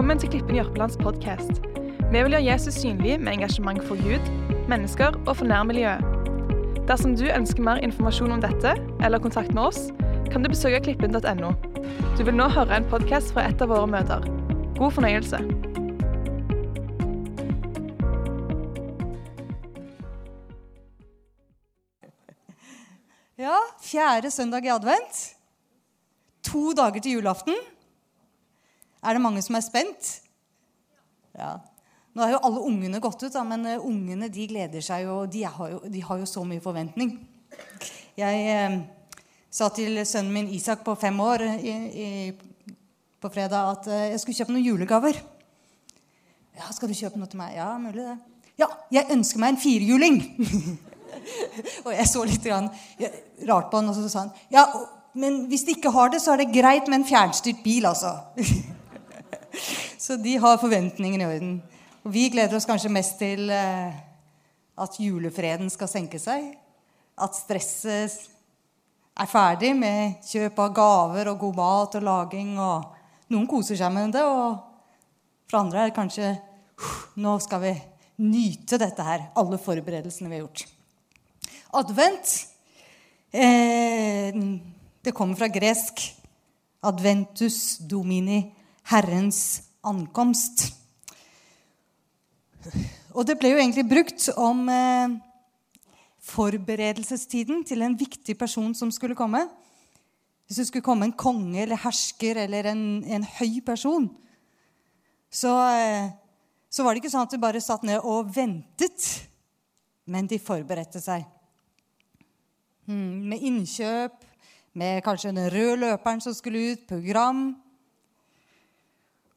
Velkommen 0.00 0.18
til 0.18 0.30
Klippen 0.32 0.56
Jørpelands 0.56 0.94
podkast. 0.96 1.58
Vi 2.08 2.20
vil 2.24 2.32
gjøre 2.32 2.44
Jesus 2.46 2.78
synlig 2.80 3.18
med 3.20 3.34
engasjement 3.34 3.82
for 3.84 4.00
Gud, 4.00 4.28
mennesker 4.68 5.12
og 5.28 5.34
for 5.36 5.44
nærmiljøet. 5.44 6.00
Dersom 6.88 7.12
du 7.20 7.26
ønsker 7.28 7.60
mer 7.60 7.82
informasjon 7.84 8.32
om 8.32 8.40
dette, 8.40 8.70
eller 9.04 9.20
kontakt 9.20 9.52
med 9.52 9.60
oss, 9.66 9.90
kan 10.32 10.40
du 10.40 10.48
besøke 10.48 10.78
klippen.no. 10.86 11.50
Du 12.16 12.22
vil 12.24 12.32
nå 12.32 12.46
høre 12.48 12.78
en 12.80 12.86
podkast 12.88 13.34
fra 13.36 13.44
et 13.50 13.60
av 13.60 13.68
våre 13.68 13.90
møter. 13.92 14.24
God 14.78 14.94
fornøyelse. 14.96 15.42
Ja, 23.36 23.58
fjerde 23.84 24.32
søndag 24.32 24.64
i 24.64 24.72
advent. 24.72 25.20
To 26.48 26.72
dager 26.72 27.04
til 27.04 27.18
julaften. 27.18 27.60
Er 29.00 29.16
det 29.16 29.24
mange 29.24 29.42
som 29.44 29.56
er 29.56 29.64
spent? 29.64 30.10
Ja. 31.36 31.56
Nå 32.12 32.24
har 32.24 32.34
jo 32.34 32.42
alle 32.44 32.62
ungene 32.66 33.00
gått 33.02 33.22
ut, 33.22 33.32
da, 33.32 33.42
men 33.46 33.64
uh, 33.68 33.86
ungene 33.86 34.28
de 34.32 34.46
gleder 34.50 34.82
seg 34.84 35.06
jo. 35.06 35.22
De 35.30 35.44
har 35.46 35.74
jo, 35.74 35.80
de 35.86 36.02
har 36.04 36.20
jo 36.20 36.28
så 36.28 36.42
mye 36.44 36.62
forventning. 36.62 37.14
Jeg 38.18 38.40
eh, 38.50 38.74
sa 39.50 39.70
til 39.74 40.02
sønnen 40.06 40.34
min 40.34 40.50
Isak 40.52 40.82
på 40.84 40.94
fem 40.98 41.16
år 41.22 41.44
i, 41.46 41.72
i, 41.72 42.08
på 43.22 43.30
fredag 43.32 43.70
at 43.70 43.88
eh, 43.88 44.08
jeg 44.12 44.20
skulle 44.22 44.40
kjøpe 44.40 44.54
noen 44.54 44.66
julegaver. 44.66 45.20
Ja, 46.58 46.68
skal 46.74 46.90
du 46.90 46.98
kjøpe 46.98 47.22
noe 47.22 47.30
til 47.30 47.40
meg? 47.40 47.54
Ja, 47.56 47.70
mulig 47.80 48.04
det. 48.04 48.16
Ja, 48.60 48.68
jeg 48.92 49.08
ønsker 49.14 49.40
meg 49.40 49.54
en 49.54 49.62
firehjuling. 49.62 50.18
og 51.86 51.92
jeg 51.94 52.08
så 52.10 52.26
litt 52.26 52.44
grann, 52.44 52.68
rart 53.48 53.70
på 53.70 53.80
han, 53.80 53.88
og 53.88 53.96
så 53.96 54.10
sa 54.10 54.26
han 54.26 54.34
ja, 54.52 54.66
men 55.16 55.44
hvis 55.50 55.64
de 55.66 55.78
ikke 55.78 55.94
har 55.94 56.12
det, 56.12 56.20
så 56.22 56.34
er 56.34 56.42
det 56.42 56.52
greit 56.52 56.90
med 56.90 57.00
en 57.00 57.08
fjernstyrt 57.08 57.64
bil, 57.64 57.88
altså. 57.88 58.18
så 60.04 60.16
de 60.20 60.36
har 60.40 60.60
forventningene 60.60 61.24
i 61.24 61.30
orden. 61.30 61.54
Og 62.04 62.14
vi 62.14 62.28
gleder 62.32 62.56
oss 62.56 62.68
kanskje 62.68 62.92
mest 62.92 63.18
til 63.20 63.50
eh, 63.52 63.96
at 64.80 64.98
julefreden 65.00 65.70
skal 65.72 65.90
senke 65.90 66.20
seg. 66.22 66.52
At 67.20 67.36
stresset 67.36 68.30
er 69.20 69.28
ferdig 69.28 69.74
med 69.76 70.22
kjøp 70.24 70.58
av 70.64 70.74
gaver 70.76 71.32
og 71.32 71.42
god 71.44 71.58
mat 71.58 71.96
og 71.98 72.06
laging. 72.06 72.54
og 72.58 73.30
Noen 73.30 73.48
koser 73.50 73.78
seg 73.78 73.92
med 73.94 74.14
det, 74.16 74.24
og 74.24 74.56
for 75.50 75.60
andre 75.62 75.84
er 75.84 75.90
det 75.90 75.98
kanskje 75.98 76.36
Nå 77.20 77.34
skal 77.44 77.60
vi 77.60 77.70
nyte 78.24 78.78
dette 78.80 79.04
her, 79.04 79.26
alle 79.36 79.58
forberedelsene 79.60 80.30
vi 80.30 80.38
har 80.38 80.46
gjort. 80.46 80.62
Advent 81.76 82.30
eh, 83.36 84.32
det 85.04 85.12
kommer 85.12 85.36
fra 85.36 85.50
gresk 85.52 86.00
'adventus 86.80 87.78
domini', 87.84 88.48
Herrens 88.90 89.62
ankomst. 89.86 90.66
Og 93.14 93.26
det 93.26 93.38
ble 93.40 93.54
jo 93.54 93.60
egentlig 93.60 93.86
brukt 93.88 94.26
om 94.38 94.66
eh, 94.70 95.16
forberedelsestiden 96.30 97.64
til 97.66 97.82
en 97.86 97.96
viktig 97.98 98.36
person 98.38 98.74
som 98.76 98.90
skulle 98.94 99.16
komme. 99.18 99.44
Hvis 100.46 100.58
det 100.58 100.66
skulle 100.68 100.86
komme 100.86 101.06
en 101.06 101.14
konge 101.14 101.62
eller 101.62 101.78
hersker 101.78 102.42
eller 102.44 102.72
en, 102.72 102.82
en 103.06 103.26
høy 103.38 103.60
person, 103.66 104.08
så, 105.30 105.54
eh, 105.78 106.10
så, 106.66 106.82
var 106.82 106.92
det 106.92 107.04
ikke 107.04 107.12
sånn 107.12 107.28
at 107.28 107.34
de 107.34 107.42
bare 107.42 107.62
satt 107.62 107.86
ned 107.86 108.02
og 108.02 108.32
ventet, 108.34 109.06
men 110.10 110.26
de 110.26 110.40
forberedte 110.42 110.98
seg. 111.02 111.22
Hmm, 112.90 113.30
med 113.30 113.46
innkjøp, 113.46 114.18
med 114.74 115.04
kanskje 115.06 115.30
den 115.30 115.50
røde 115.54 115.78
løperen 115.84 116.22
som 116.22 116.34
skulle 116.34 116.72
ut, 116.72 116.86
program. 116.90 117.52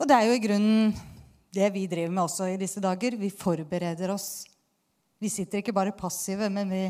Og 0.02 0.10
det 0.10 0.18
er 0.18 0.28
jo 0.28 0.38
i 0.38 0.44
grunnen 0.44 0.94
det 1.54 1.70
vi 1.76 1.86
driver 1.90 2.14
med 2.14 2.24
også 2.26 2.50
i 2.50 2.60
disse 2.60 2.82
dager. 2.82 3.18
Vi 3.20 3.30
forbereder 3.30 4.14
oss. 4.14 4.44
Vi 5.22 5.30
sitter 5.32 5.62
ikke 5.62 5.76
bare 5.76 5.94
passive, 5.96 6.50
men 6.52 6.72
vi 6.72 6.84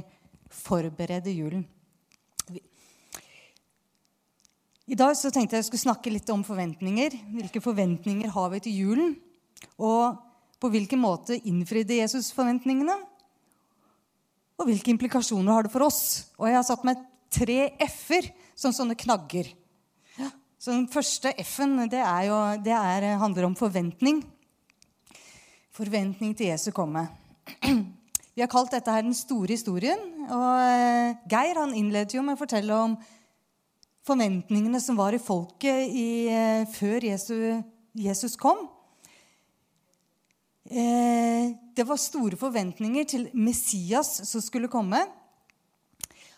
forbereder 0.50 1.33
julen. 1.33 1.66
I 4.83 4.97
dag 5.00 5.16
så 5.16 5.31
tenkte 5.31 5.55
jeg 5.55 5.63
jeg 5.63 5.69
skulle 5.69 5.85
snakke 5.85 6.11
litt 6.11 6.29
om 6.33 6.41
forventninger. 6.44 7.16
Hvilke 7.38 7.61
forventninger 7.63 8.31
har 8.33 8.50
vi 8.51 8.61
til 8.66 8.79
julen? 8.81 9.13
Og 9.79 10.19
på 10.59 10.72
hvilken 10.72 10.99
måte 10.99 11.38
innfridde 11.39 12.01
Jesus 12.01 12.31
forventningene? 12.35 12.95
Og 14.59 14.67
hvilke 14.69 14.91
implikasjoner 14.94 15.55
har 15.55 15.66
det 15.66 15.73
for 15.73 15.88
oss? 15.88 16.31
Og 16.39 16.49
jeg 16.49 16.57
har 16.59 16.67
satt 16.67 16.83
meg 16.88 16.99
tre 17.33 17.72
f-er 17.88 18.29
som 18.55 18.75
sånne 18.75 18.95
knagger. 18.99 19.49
Så 20.63 20.72
Den 20.72 20.85
første 20.88 21.34
F-en 21.44 21.75
det, 21.91 22.00
jo, 22.24 22.35
det 22.63 22.72
er, 22.72 23.06
handler 23.19 23.50
om 23.50 23.56
forventning. 23.59 24.22
Forventning 25.75 26.31
til 26.40 26.53
Jesu 26.53 26.69
komme. 26.72 27.01
Vi 28.34 28.40
har 28.40 28.47
kalt 28.47 28.72
dette 28.72 28.94
her 28.94 29.03
den 29.03 29.18
store 29.18 29.50
historien. 29.52 30.00
Og 30.23 30.62
eh, 30.63 31.18
Geir 31.28 31.57
han 31.59 31.73
innledet 31.75 32.16
jo 32.16 32.23
med 32.23 32.38
å 32.38 32.40
fortelle 32.40 32.78
om 32.79 32.94
forventningene 34.07 34.79
som 34.79 34.96
var 34.96 35.12
i 35.12 35.19
folket 35.19 35.91
i, 35.91 36.06
eh, 36.31 36.63
før 36.72 37.09
Jesus, 37.09 37.59
Jesus 38.00 38.38
kom. 38.40 38.62
Eh, 40.72 41.52
det 41.75 41.88
var 41.90 42.00
store 42.00 42.40
forventninger 42.40 43.09
til 43.12 43.28
Messias 43.35 44.13
som 44.31 44.46
skulle 44.46 44.72
komme 44.72 45.03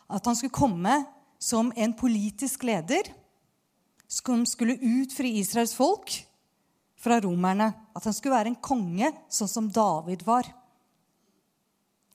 at 0.10 0.26
han 0.26 0.40
skulle 0.42 0.58
komme 0.58 0.98
som 1.38 1.70
en 1.78 1.94
politisk 1.94 2.66
leder 2.66 3.14
som 4.16 4.46
skulle 4.48 4.78
utfri 4.80 5.36
Israels 5.42 5.76
folk 5.76 6.14
fra 7.02 7.20
romerne. 7.24 7.72
At 7.96 8.08
han 8.08 8.16
skulle 8.16 8.38
være 8.38 8.54
en 8.54 8.62
konge 8.64 9.12
sånn 9.30 9.52
som 9.52 9.72
David 9.72 10.24
var. 10.28 10.48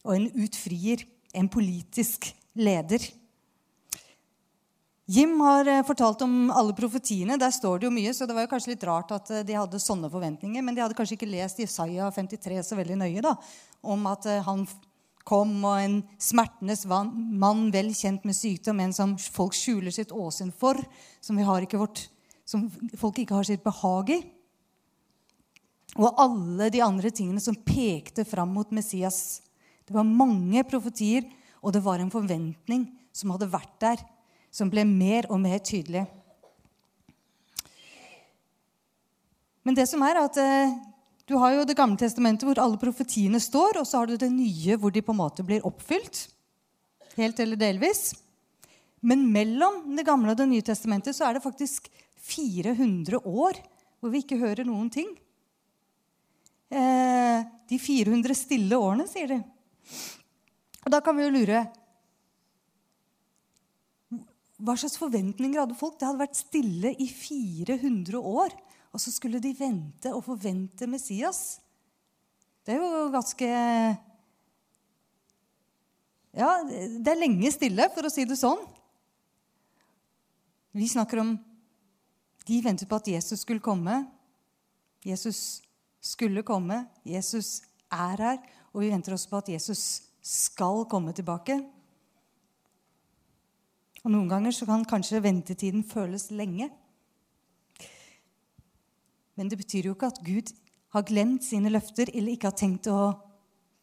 Og 0.07 0.15
en 0.17 0.29
utfrier, 0.41 1.05
en 1.37 1.51
politisk 1.53 2.31
leder. 2.57 3.05
Jim 5.11 5.41
har 5.43 5.67
eh, 5.67 5.83
fortalt 5.87 6.23
om 6.23 6.53
alle 6.55 6.75
profetiene. 6.79 7.39
Der 7.41 7.51
står 7.51 7.81
det 7.81 7.89
jo 7.89 7.95
mye, 7.95 8.13
så 8.15 8.29
det 8.29 8.35
var 8.37 8.45
jo 8.47 8.53
kanskje 8.53 8.77
litt 8.77 8.85
rart 8.87 9.11
at 9.17 9.33
eh, 9.35 9.43
de 9.47 9.57
hadde 9.59 9.81
sånne 9.83 10.11
forventninger. 10.13 10.63
Men 10.63 10.77
de 10.77 10.85
hadde 10.85 10.95
kanskje 10.95 11.17
ikke 11.19 11.31
lest 11.33 11.59
Jesaja 11.59 12.07
53 12.15 12.61
så 12.69 12.79
veldig 12.79 13.01
nøye 13.01 13.25
da, 13.25 13.35
om 13.83 14.07
at 14.07 14.29
eh, 14.31 14.45
han 14.47 14.63
kom, 15.31 15.53
og 15.63 15.79
en 15.79 15.97
smertenes 16.21 16.83
mann 16.91 17.69
vel 17.75 17.93
kjent 17.95 18.27
med 18.27 18.37
sykdom, 18.37 18.83
en 18.83 18.95
som 18.97 19.15
folk 19.21 19.55
skjuler 19.55 19.95
sitt 19.95 20.11
åsyn 20.11 20.51
for, 20.51 20.81
som, 21.23 21.39
vårt, 21.39 22.05
som 22.49 22.67
folk 22.99 23.23
ikke 23.23 23.39
har 23.39 23.47
sitt 23.47 23.65
behag 23.65 24.15
i. 24.17 24.21
Og 25.99 26.19
alle 26.23 26.71
de 26.71 26.83
andre 26.83 27.11
tingene 27.15 27.43
som 27.43 27.59
pekte 27.67 28.25
fram 28.27 28.53
mot 28.55 28.71
Messias. 28.75 29.41
Det 29.87 29.95
var 29.95 30.07
mange 30.07 30.63
profetier, 30.67 31.27
og 31.61 31.75
det 31.75 31.83
var 31.85 32.03
en 32.03 32.13
forventning 32.13 32.87
som 33.13 33.33
hadde 33.35 33.51
vært 33.51 33.77
der, 33.83 34.03
som 34.51 34.71
ble 34.71 34.85
mer 34.87 35.27
og 35.31 35.41
mer 35.43 35.59
tydelig. 35.63 36.07
Men 39.67 39.77
det 39.77 39.87
som 39.91 40.03
er 40.07 40.19
at 40.23 40.39
eh, 40.41 40.79
du 41.31 41.37
har 41.39 41.55
jo 41.55 41.65
Det 41.65 41.79
gamle 41.79 41.99
testamentet 42.01 42.49
hvor 42.49 42.59
alle 42.59 42.79
profetiene 42.81 43.39
står, 43.39 43.79
og 43.79 43.87
så 43.87 44.01
har 44.01 44.11
du 44.11 44.17
det 44.19 44.33
nye 44.35 44.75
hvor 44.81 44.91
de 44.91 45.03
på 45.05 45.15
en 45.15 45.21
måte 45.23 45.47
blir 45.47 45.63
oppfylt. 45.67 46.25
Helt 47.15 47.39
eller 47.39 47.61
delvis. 47.61 48.11
Men 49.01 49.29
mellom 49.31 49.85
Det 49.97 50.07
gamle 50.07 50.35
og 50.35 50.41
Det 50.41 50.49
nye 50.51 50.67
testamentet 50.67 51.15
så 51.15 51.29
er 51.29 51.39
det 51.39 51.47
faktisk 51.47 51.87
400 52.19 53.23
år 53.23 53.61
hvor 54.01 54.11
vi 54.11 54.23
ikke 54.25 54.41
hører 54.41 54.67
noen 54.67 54.89
ting. 54.91 55.09
Eh, 56.71 57.47
de 57.69 57.79
400 57.79 58.35
stille 58.35 58.79
årene, 58.79 59.07
sier 59.11 59.31
de. 59.31 59.39
Og 60.83 60.91
Da 60.91 61.01
kan 61.05 61.17
vi 61.17 61.29
jo 61.29 61.35
lure 61.35 61.67
Hva 64.61 64.75
slags 64.77 64.99
forventninger 65.01 65.63
hadde 65.63 65.79
folk? 65.79 65.95
Det 65.97 66.09
hadde 66.09 66.25
vært 66.27 66.43
stille 66.43 66.91
i 66.99 67.07
400 67.09 68.19
år. 68.19 68.51
Og 68.91 69.01
så 69.03 69.13
skulle 69.15 69.41
de 69.43 69.53
vente 69.55 70.11
og 70.15 70.25
forvente 70.27 70.89
Messias. 70.91 71.61
Det 72.67 72.75
er 72.75 72.83
jo 72.83 73.11
ganske 73.15 73.47
Ja, 76.31 76.51
det 76.65 77.11
er 77.11 77.19
lenge 77.19 77.51
stille, 77.51 77.89
for 77.95 78.07
å 78.07 78.13
si 78.13 78.25
det 78.29 78.39
sånn. 78.39 78.61
Vi 80.71 80.87
snakker 80.87 81.23
om 81.23 81.39
De 82.47 82.61
ventet 82.65 82.89
på 82.89 82.99
at 82.99 83.07
Jesus 83.07 83.43
skulle 83.45 83.63
komme. 83.63 84.05
Jesus 85.07 85.61
skulle 86.01 86.43
komme. 86.43 86.87
Jesus 87.07 87.61
er 87.93 88.23
her. 88.25 88.39
Og 88.73 88.83
vi 88.83 88.91
venter 88.91 89.15
også 89.15 89.29
på 89.31 89.41
at 89.43 89.51
Jesus 89.53 89.83
skal 90.25 90.85
komme 90.91 91.13
tilbake. 91.15 91.59
Og 94.03 94.11
Noen 94.11 94.31
ganger 94.31 94.55
så 94.57 94.67
kan 94.67 94.87
kanskje 94.89 95.23
ventetiden 95.23 95.85
føles 95.87 96.31
lenge. 96.33 96.71
Men 99.39 99.51
det 99.51 99.61
betyr 99.61 99.89
jo 99.89 99.95
ikke 99.97 100.11
at 100.11 100.21
Gud 100.25 100.53
har 100.95 101.07
glemt 101.07 101.47
sine 101.47 101.71
løfter 101.71 102.11
eller 102.13 102.35
ikke 102.35 102.51
har 102.51 102.59
tenkt 102.59 102.91
å 102.91 103.13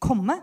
komme. 0.02 0.36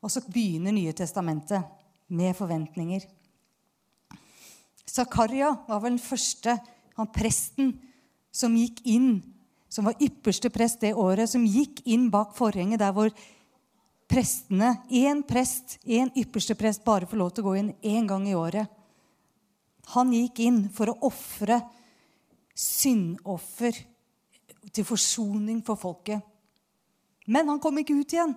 Og 0.00 0.12
så 0.12 0.22
begynner 0.28 0.74
Nye 0.74 0.92
testamentet 0.96 1.64
med 2.10 2.36
forventninger. 2.36 3.04
Zakaria 4.90 5.52
var 5.68 5.82
vel 5.84 5.96
den 5.96 6.02
første 6.02 6.56
han 6.96 7.10
presten 7.14 7.74
som 8.34 8.56
gikk 8.58 8.82
inn, 8.90 9.20
som 9.70 9.86
var 9.86 9.98
ypperste 10.02 10.50
prest 10.52 10.80
det 10.82 10.96
året, 10.98 11.30
som 11.30 11.46
gikk 11.46 11.84
inn 11.88 12.08
bak 12.10 12.34
forhenget 12.36 12.82
der 12.82 12.94
hvor 12.94 13.12
prestene, 14.10 14.74
én 14.90 15.22
prest, 15.26 15.78
én 15.86 16.10
ypperste 16.18 16.56
prest, 16.58 16.82
bare 16.84 17.06
får 17.06 17.20
lov 17.20 17.30
til 17.34 17.44
å 17.44 17.50
gå 17.50 17.56
inn 17.60 17.72
én 17.86 18.08
gang 18.10 18.26
i 18.26 18.34
året. 18.34 18.66
Han 19.94 20.12
gikk 20.14 20.42
inn 20.44 20.64
for 20.74 20.92
å 20.92 20.98
ofre 21.08 21.60
syndoffer 22.54 23.76
til 24.70 24.86
forsoning 24.86 25.62
for 25.66 25.80
folket. 25.80 26.20
Men 27.30 27.48
han 27.48 27.60
kom 27.62 27.78
ikke 27.80 27.96
ut 28.00 28.14
igjen. 28.14 28.34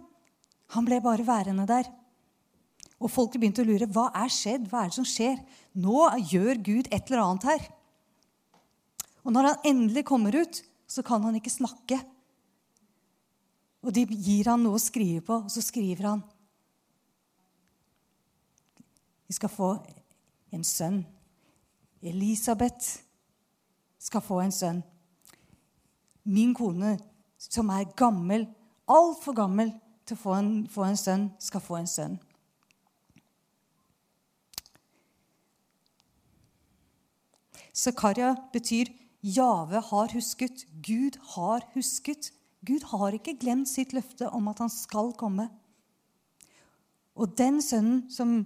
Han 0.74 0.88
ble 0.88 1.00
bare 1.04 1.25
værende 1.28 1.68
der. 1.69 1.90
Og 3.04 3.12
folket 3.12 3.42
begynte 3.42 3.63
å 3.63 3.68
lure. 3.68 3.90
Hva 3.90 4.10
er 4.16 4.31
skjedd? 4.31 4.69
Hva 4.72 4.84
er 4.84 4.92
det 4.92 4.98
som 4.98 5.07
skjer? 5.07 5.40
Nå 5.75 6.07
gjør 6.31 6.62
Gud 6.63 6.90
et 6.90 7.10
eller 7.10 7.24
annet 7.24 7.48
her. 7.51 7.66
Og 9.24 9.36
når 9.36 9.50
han 9.50 9.68
endelig 9.74 10.06
kommer 10.07 10.36
ut, 10.36 10.62
så 10.88 11.04
kan 11.06 11.24
han 11.25 11.36
ikke 11.40 11.51
snakke. 11.51 12.00
Og 13.84 13.92
de 13.95 14.06
gir 14.07 14.48
han 14.48 14.63
noe 14.63 14.80
å 14.80 14.84
skrive 14.84 15.24
på, 15.25 15.42
og 15.44 15.51
så 15.51 15.63
skriver 15.63 16.07
han 16.07 16.24
Vi 19.28 19.36
skal 19.36 19.50
få 19.51 19.72
en 20.54 20.63
sønn. 20.68 21.01
Elisabeth 22.03 23.00
skal 24.00 24.21
få 24.21 24.41
en 24.44 24.51
sønn. 24.51 24.81
Min 26.23 26.51
kone, 26.55 26.97
som 27.39 27.71
er 27.71 27.88
gammel, 27.95 28.45
altfor 28.91 29.35
gammel 29.38 29.71
til 30.03 30.17
å 30.17 30.21
få 30.21 30.35
en, 30.35 30.51
få 30.67 30.85
en 30.88 31.00
sønn, 31.00 31.25
skal 31.39 31.63
få 31.63 31.79
en 31.79 31.89
sønn. 31.89 32.19
Zakaria 37.73 38.35
betyr 38.53 38.91
Jave 39.23 39.79
har 39.79 40.11
husket. 40.13 40.65
Gud 40.83 41.17
har 41.33 41.63
husket. 41.73 42.33
Gud 42.67 42.83
har 42.91 43.15
ikke 43.15 43.38
glemt 43.39 43.71
sitt 43.71 43.95
løfte 43.95 44.27
om 44.29 44.49
at 44.51 44.59
han 44.59 44.71
skal 44.71 45.13
komme. 45.15 45.47
Og 47.15 47.31
den 47.38 47.61
sønnen 47.63 48.03
som 48.11 48.41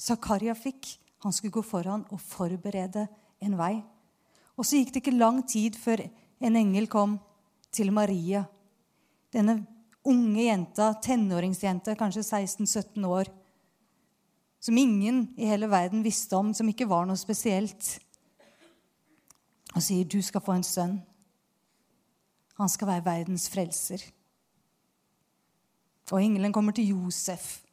Zakaria 0.00 0.56
fikk, 0.58 0.96
han 1.24 1.32
skulle 1.32 1.54
gå 1.56 1.62
foran 1.64 2.04
og 2.12 2.20
forberede 2.20 3.06
en 3.40 3.56
vei. 3.56 3.78
Og 4.54 4.66
så 4.66 4.76
gikk 4.76 4.92
det 4.92 5.00
ikke 5.02 5.16
lang 5.16 5.40
tid 5.48 5.78
før 5.80 6.04
en 6.44 6.58
engel 6.60 6.86
kom 6.92 7.16
til 7.72 7.90
Maria. 7.96 8.44
Denne 9.32 9.62
unge 10.04 10.44
jenta, 10.44 10.92
tenåringsjente, 11.02 11.96
kanskje 11.96 12.26
16-17 12.26 13.08
år, 13.08 13.32
som 14.60 14.76
ingen 14.78 15.26
i 15.40 15.48
hele 15.48 15.68
verden 15.68 16.04
visste 16.04 16.36
om, 16.36 16.52
som 16.54 16.68
ikke 16.68 16.88
var 16.88 17.08
noe 17.08 17.20
spesielt 17.20 17.98
og 19.74 19.82
sier, 19.82 20.04
'Du 20.04 20.22
skal 20.22 20.40
få 20.40 20.52
en 20.52 20.62
sønn. 20.62 21.02
Han 22.58 22.68
skal 22.68 22.88
være 22.88 23.04
verdens 23.04 23.48
frelser.' 23.48 24.12
Og 26.12 26.22
engelen 26.22 26.52
kommer 26.52 26.72
til 26.72 26.88
Josef 26.88 27.63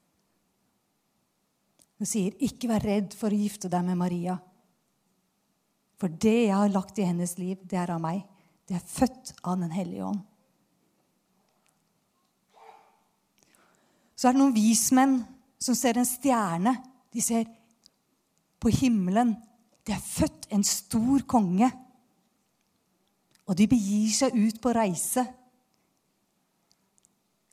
og 2.01 2.09
sier, 2.09 2.33
'Ikke 2.33 2.68
vær 2.68 2.81
redd 2.81 3.13
for 3.13 3.30
å 3.30 3.38
gifte 3.38 3.69
deg 3.69 3.86
med 3.86 3.98
Maria.' 3.98 4.39
For 6.01 6.09
det 6.09 6.48
jeg 6.48 6.56
har 6.57 6.69
lagt 6.74 6.98
i 6.98 7.06
hennes 7.06 7.38
liv, 7.38 7.59
det 7.62 7.77
er 7.77 7.92
av 7.94 8.01
meg. 8.01 8.24
Det 8.65 8.74
er 8.75 8.88
født 8.88 9.36
av 9.45 9.59
Den 9.59 9.69
hellige 9.69 10.06
ånd. 10.06 10.21
Så 14.15 14.27
er 14.27 14.33
det 14.33 14.42
noen 14.42 14.56
vismenn 14.56 15.15
som 15.59 15.75
ser 15.75 15.98
en 15.98 16.06
stjerne. 16.06 16.74
De 17.13 17.21
ser 17.21 17.45
på 18.59 18.69
himmelen. 18.69 19.36
Det 19.86 19.94
er 19.94 20.01
født 20.01 20.48
en 20.50 20.63
stor 20.63 21.21
konge. 21.30 21.71
Og 23.45 23.57
de 23.57 23.68
begir 23.68 24.09
seg 24.09 24.33
ut 24.33 24.62
på 24.62 24.74
reise. 24.74 25.25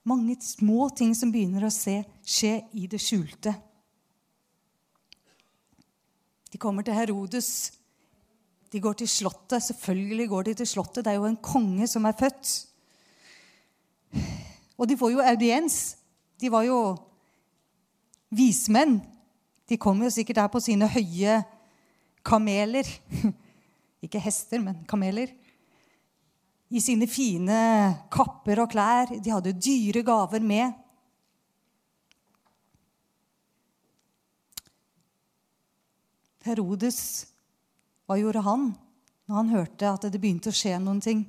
Mange 0.08 0.36
små 0.40 0.88
ting 0.96 1.14
som 1.16 1.32
begynner 1.32 1.64
å 1.68 1.72
se, 1.72 2.02
skje 2.24 2.62
i 2.72 2.86
det 2.86 3.00
skjulte. 3.00 3.52
De 6.52 6.58
kommer 6.58 6.82
til 6.82 6.96
Herodes. 6.96 7.72
De 8.72 8.80
går 8.80 8.98
til 9.00 9.08
slottet. 9.08 9.62
Selvfølgelig 9.62 10.28
går 10.28 10.48
de 10.48 10.54
til 10.60 10.66
slottet. 10.66 11.04
Det 11.04 11.12
er 11.12 11.20
jo 11.20 11.28
en 11.28 11.42
konge 11.42 11.86
som 11.88 12.04
er 12.04 12.16
født. 12.18 12.54
Og 14.78 14.88
de 14.88 14.96
får 14.96 15.12
jo 15.16 15.24
audiens. 15.24 15.96
De 16.40 16.50
var 16.52 16.64
jo 16.68 16.80
vismenn. 18.30 19.00
De 19.68 19.76
kom 19.76 20.00
jo 20.02 20.10
sikkert 20.10 20.40
der 20.40 20.52
på 20.52 20.60
sine 20.60 20.88
høye 20.88 21.42
kameler. 22.24 22.88
Ikke 24.04 24.22
hester, 24.22 24.62
men 24.62 24.84
kameler 24.88 25.32
i 26.68 26.80
sine 26.84 27.08
fine 27.08 27.58
kapper 28.12 28.62
og 28.62 28.72
klær. 28.72 29.12
De 29.16 29.32
hadde 29.32 29.56
dyre 29.56 30.04
gaver 30.06 30.44
med. 30.44 30.76
Herodes, 36.48 37.00
hva 38.08 38.16
gjorde 38.18 38.42
han 38.46 38.70
når 39.28 39.36
han 39.36 39.52
hørte 39.52 39.90
at 39.90 40.06
det 40.08 40.20
begynte 40.20 40.52
å 40.52 40.56
skje 40.56 40.78
noen 40.80 41.02
ting? 41.04 41.26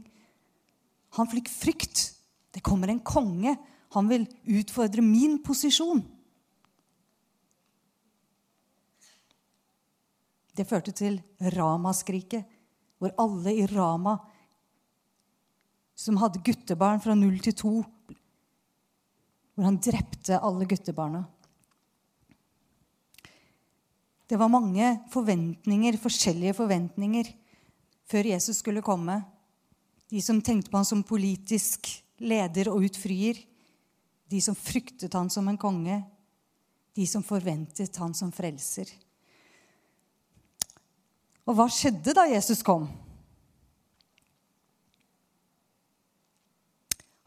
Han 1.18 1.30
fikk 1.30 1.50
frykt. 1.51 2.06
Det 2.54 2.63
kommer 2.66 2.92
en 2.92 3.01
konge. 3.06 3.56
Han 3.95 4.10
vil 4.10 4.27
utfordre 4.60 5.04
min 5.04 5.39
posisjon. 5.44 6.01
Det 10.56 10.68
førte 10.68 10.92
til 10.95 11.19
ramaskriket, 11.56 12.44
hvor 13.00 13.13
alle 13.21 13.54
i 13.56 13.68
Rama 13.69 14.18
som 16.00 16.19
hadde 16.19 16.42
guttebarn 16.44 17.01
fra 17.04 17.16
null 17.16 17.38
til 17.44 17.56
to, 17.60 17.71
hvor 19.56 19.68
han 19.68 19.80
drepte 19.83 20.39
alle 20.39 20.68
guttebarna. 20.68 21.25
Det 24.30 24.38
var 24.38 24.52
mange 24.52 24.92
forventninger, 25.10 25.98
forskjellige 25.98 26.54
forventninger 26.54 27.31
før 28.10 28.30
Jesus 28.30 28.62
skulle 28.62 28.86
komme. 28.86 29.18
De 30.10 30.22
som 30.22 30.42
tenkte 30.42 30.70
på 30.70 30.78
han 30.78 30.86
som 30.86 31.02
politisk 31.06 31.90
leder 32.22 32.70
og 32.70 32.86
utfrier. 32.86 33.42
De 34.30 34.42
som 34.42 34.58
fryktet 34.58 35.18
han 35.18 35.31
som 35.34 35.50
en 35.50 35.58
konge. 35.58 35.98
De 36.94 37.08
som 37.10 37.26
forventet 37.26 37.98
han 37.98 38.14
som 38.18 38.30
frelser. 38.34 38.90
Og 41.50 41.57
hva 41.57 41.66
skjedde 41.74 42.14
da 42.14 42.28
Jesus 42.30 42.62
kom? 42.66 42.86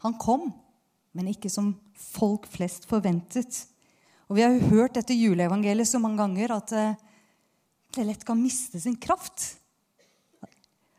Han 0.03 0.15
kom, 0.19 0.49
men 1.15 1.31
ikke 1.31 1.51
som 1.51 1.73
folk 1.99 2.47
flest 2.51 2.87
forventet. 2.87 3.65
Og 4.29 4.37
Vi 4.37 4.43
har 4.45 4.53
jo 4.53 4.69
hørt 4.71 4.95
dette 4.97 5.15
juleevangeliet 5.17 5.89
så 5.89 5.99
mange 6.01 6.21
ganger 6.21 6.55
at 6.55 6.71
eh, 6.77 6.95
det 7.93 8.05
lett 8.07 8.23
kan 8.25 8.39
miste 8.39 8.79
sin 8.81 8.95
kraft. 8.97 9.57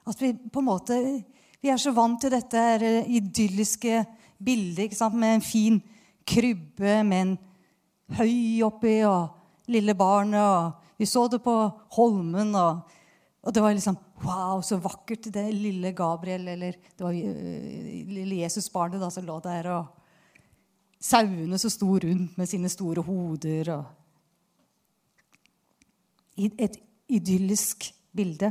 At 0.07 0.21
vi 0.21 0.35
på 0.35 0.61
en 0.61 0.69
måte 0.69 0.99
Vi 1.64 1.71
er 1.73 1.81
så 1.81 1.95
vant 1.97 2.21
til 2.21 2.35
dette 2.35 2.61
idylliske 3.09 4.02
bildet 4.45 5.00
med 5.14 5.38
en 5.38 5.45
fin 5.45 5.78
krybbe 6.28 6.99
med 7.04 7.21
en 7.23 7.38
høy 8.19 8.61
oppi 8.66 8.99
og 9.09 9.71
lille 9.73 9.95
barnet. 9.97 10.40
og 10.40 10.99
Vi 10.99 11.07
så 11.07 11.26
det 11.28 11.40
på 11.43 11.54
Holmen. 11.97 12.54
og, 12.54 12.81
og 13.43 13.54
det 13.54 13.62
var 13.62 13.73
liksom 13.73 13.97
Wow, 14.25 14.62
så 14.62 14.78
vakkert, 14.81 15.26
det 15.35 15.50
lille 15.52 15.90
Gabriel, 15.93 16.47
eller 16.49 16.73
det 16.73 17.02
var 17.02 17.12
uh, 17.12 18.04
lille 18.09 18.38
Jesusbarnet 18.40 19.02
da, 19.02 19.11
som 19.11 19.26
lå 19.26 19.40
der. 19.45 19.69
Og 19.75 20.03
sauene 21.04 21.58
som 21.61 21.73
sto 21.73 21.99
rundt 22.00 22.38
med 22.40 22.49
sine 22.49 22.70
store 22.73 23.02
hoder. 23.04 23.70
Og 23.76 23.84
et 26.37 26.78
idyllisk 27.12 27.90
bilde. 28.16 28.50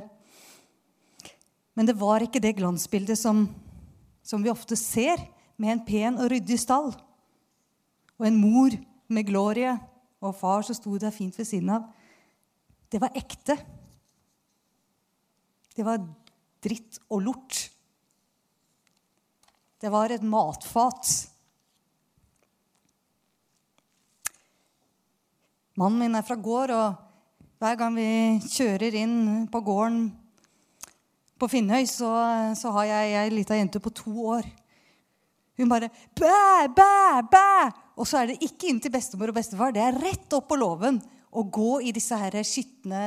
Men 1.73 1.89
det 1.89 1.97
var 1.97 2.21
ikke 2.23 2.41
det 2.43 2.57
glansbildet 2.59 3.17
som, 3.19 3.47
som 4.21 4.43
vi 4.43 4.53
ofte 4.53 4.77
ser, 4.79 5.17
med 5.57 5.69
en 5.71 5.85
pen 5.85 6.17
og 6.21 6.29
ryddig 6.31 6.59
stall. 6.61 6.93
Og 8.19 8.27
en 8.27 8.39
mor 8.39 8.73
med 9.13 9.27
glorie 9.27 9.73
og 10.23 10.35
far 10.37 10.63
som 10.65 10.77
sto 10.77 10.95
der 11.01 11.13
fint 11.13 11.37
ved 11.37 11.47
siden 11.49 11.73
av. 11.73 11.89
Det 12.89 13.01
var 13.01 13.15
ekte. 13.17 13.57
Det 15.73 15.85
var 15.85 16.01
dritt 16.63 16.99
og 17.09 17.23
lort. 17.25 17.69
Det 19.81 19.91
var 19.91 20.13
et 20.13 20.23
matfat. 20.23 21.32
Mannen 25.73 26.03
min 26.03 26.13
er 26.13 26.25
fra 26.25 26.35
gård, 26.37 26.69
og 26.69 27.57
hver 27.57 27.77
gang 27.79 27.95
vi 27.97 28.09
kjører 28.45 28.93
inn 28.99 29.47
på 29.49 29.61
gården 29.65 30.03
på 31.41 31.47
Finnøy, 31.49 31.87
så, 31.89 32.11
så 32.53 32.73
har 32.75 32.91
jeg 32.91 33.15
ei 33.23 33.31
lita 33.33 33.57
jente 33.57 33.81
på 33.81 33.89
to 33.97 34.13
år. 34.35 34.45
Hun 35.57 35.71
bare 35.71 35.89
bæ, 36.13 36.69
bæ, 36.77 37.23
bæ! 37.31 37.47
Og 37.97 38.05
så 38.05 38.19
er 38.19 38.29
det 38.29 38.45
ikke 38.45 38.69
inn 38.69 38.81
til 38.83 38.93
bestemor 38.93 39.33
og 39.33 39.37
bestefar. 39.37 39.73
Det 39.73 39.81
er 39.81 39.97
rett 39.97 40.37
opp 40.37 40.45
på 40.51 40.59
låven 40.61 41.01
å 41.33 41.45
gå 41.49 41.79
i 41.89 41.93
disse 41.93 42.17
her 42.21 42.37
skitne 42.45 43.01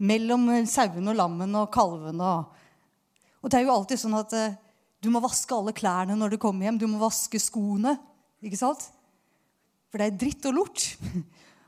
mellom 0.00 0.48
sauene 0.68 1.12
og 1.12 1.20
lammene 1.20 1.60
og 1.60 1.70
kalvene. 1.76 2.32
Og, 3.40 3.52
det 3.52 3.60
er 3.60 3.66
jo 3.66 3.76
alltid 3.76 4.00
sånn 4.00 4.16
at 4.16 4.32
eh, 4.38 4.56
du 5.04 5.10
må 5.12 5.20
vaske 5.20 5.52
alle 5.52 5.76
klærne 5.76 6.16
når 6.16 6.34
du 6.34 6.40
kommer 6.40 6.70
hjem. 6.70 6.80
Du 6.80 6.88
må 6.88 7.00
vaske 7.04 7.40
skoene. 7.40 7.98
Ikke 8.40 8.60
sant? 8.60 8.88
For 9.92 10.00
det 10.00 10.08
er 10.08 10.20
dritt 10.24 10.48
og 10.48 10.60
lort. 10.62 10.88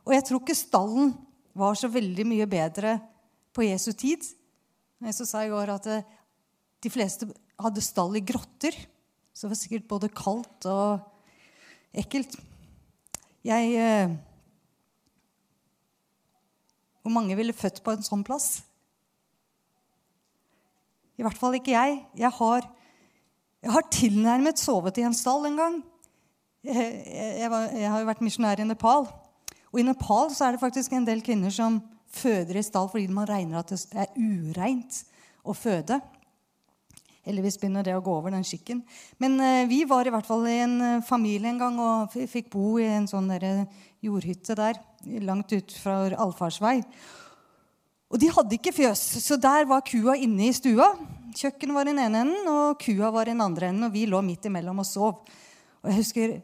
Og 0.04 0.12
jeg 0.12 0.26
tror 0.28 0.42
ikke 0.42 0.56
stallen 0.56 1.14
var 1.56 1.76
så 1.78 1.88
veldig 1.88 2.26
mye 2.28 2.46
bedre 2.50 2.98
på 3.54 3.64
Jesu 3.64 3.92
tid. 3.96 4.24
Jeg 5.04 5.16
sa 5.16 5.44
i 5.44 5.52
går 5.52 5.72
at 5.74 5.88
eh, 5.90 6.04
de 6.84 6.92
fleste 6.92 7.28
hadde 7.60 7.84
stall 7.84 8.18
i 8.18 8.24
grotter. 8.24 8.76
Så 9.34 9.46
det 9.46 9.54
var 9.54 9.60
sikkert 9.60 9.88
både 9.90 10.12
kaldt 10.12 10.68
og 10.70 11.00
ekkelt. 11.94 12.36
Jeg 13.44 13.74
eh, 13.78 14.14
Hvor 17.04 17.12
mange 17.12 17.36
ville 17.36 17.52
født 17.52 17.82
på 17.84 17.92
en 17.92 18.04
sånn 18.04 18.24
plass? 18.24 18.62
I 21.20 21.24
hvert 21.24 21.38
fall 21.38 21.56
ikke 21.58 21.74
jeg. 21.74 21.98
Jeg 22.18 22.32
har, 22.38 22.64
jeg 23.62 23.74
har 23.76 23.90
tilnærmet 23.92 24.60
sovet 24.60 24.98
i 24.98 25.04
en 25.06 25.16
stall 25.16 25.46
en 25.50 25.60
gang. 25.60 25.76
Jeg, 26.64 26.88
jeg, 27.04 27.50
var, 27.52 27.68
jeg 27.76 27.92
har 27.92 28.00
jo 28.00 28.08
vært 28.08 28.24
misjonær 28.24 28.62
i 28.64 28.66
Nepal. 28.66 29.06
Og 29.74 29.80
i 29.82 29.86
Nepal 29.88 30.28
så 30.30 30.46
er 30.46 30.54
det 30.54 30.62
faktisk 30.62 30.92
en 30.94 31.06
del 31.06 31.18
kvinner 31.26 31.50
som 31.50 31.80
føder 32.14 32.60
i 32.60 32.62
stall 32.62 32.86
fordi 32.92 33.08
man 33.10 33.26
regner 33.26 33.58
at 33.58 33.72
det 33.74 34.04
er 34.04 34.12
ureint 34.14 35.00
å 35.42 35.50
føde. 35.50 35.98
Heldigvis 37.26 37.58
begynner 37.58 37.82
det 37.82 37.96
å 37.96 38.02
gå 38.04 38.12
over, 38.14 38.30
den 38.30 38.46
skikken. 38.46 38.84
Men 39.18 39.34
eh, 39.42 39.64
vi 39.66 39.80
var 39.88 40.06
i 40.06 40.12
hvert 40.14 40.28
fall 40.28 40.46
i 40.46 40.60
en 40.62 40.76
eh, 40.78 41.02
familie 41.08 41.50
en 41.50 41.58
gang 41.58 41.80
og 41.82 42.14
fikk 42.30 42.52
bo 42.52 42.76
i 42.78 42.86
en 42.86 43.08
sånn 43.10 43.32
der, 43.32 43.64
jordhytte 44.04 44.54
der 44.60 44.78
langt 45.24 45.50
ut 45.50 45.74
fra 45.82 46.04
allfarsvei. 46.22 46.76
Og 48.14 48.20
de 48.22 48.30
hadde 48.30 48.54
ikke 48.60 48.76
fjøs, 48.76 49.02
så 49.24 49.40
der 49.40 49.66
var 49.66 49.82
kua 49.88 50.14
inne 50.14 50.52
i 50.52 50.54
stua. 50.54 50.92
Kjøkkenet 51.34 51.74
var 51.74 51.88
i 51.88 51.90
den 51.90 52.04
ene 52.04 52.22
enden, 52.28 52.46
og 52.46 52.78
kua 52.78 53.10
var 53.10 53.26
i 53.26 53.34
den 53.34 53.42
andre 53.42 53.72
enden. 53.72 53.88
Og 53.88 53.96
vi 53.96 54.04
lå 54.06 54.22
midt 54.22 54.46
imellom 54.46 54.84
og 54.84 54.86
sov. 54.86 55.24
Og 55.82 55.90
Jeg 55.90 55.98
husker 55.98 56.36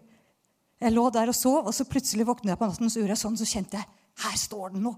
jeg 0.81 0.95
lå 0.95 1.07
der 1.13 1.31
og 1.31 1.37
sov, 1.37 1.67
og 1.67 1.75
så 1.77 1.85
plutselig 1.89 2.27
våknet 2.29 2.55
jeg 2.55 2.61
på 2.61 2.69
natten, 2.69 2.89
og 2.89 2.93
så 2.93 3.03
gjorde 3.03 3.15
jeg 3.15 3.23
sånn, 3.23 3.37
så 3.41 3.49
kjente 3.49 3.81
jeg 3.81 3.89
her 4.21 4.37
står 4.41 4.73
den 4.75 4.85
noe. 4.85 4.97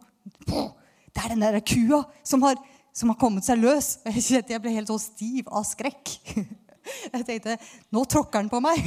Det 1.12 1.20
er 1.20 1.34
den 1.34 1.42
der 1.44 1.58
kua 1.66 2.04
som 2.26 2.42
har 2.46 2.56
som 2.92 3.12
har 3.12 3.18
kommet 3.20 3.46
seg 3.46 3.60
løs. 3.60 3.96
Og 4.04 4.12
jeg 4.12 4.26
kjente 4.26 4.54
jeg 4.54 4.62
ble 4.62 4.74
helt 4.76 4.92
så 4.92 4.98
stiv 5.00 5.48
av 5.48 5.66
skrekk. 5.68 6.16
Jeg 6.82 7.22
tenkte 7.22 7.54
nå 7.94 8.00
tråkker 8.10 8.42
den 8.42 8.48
på 8.50 8.58
meg. 8.58 8.80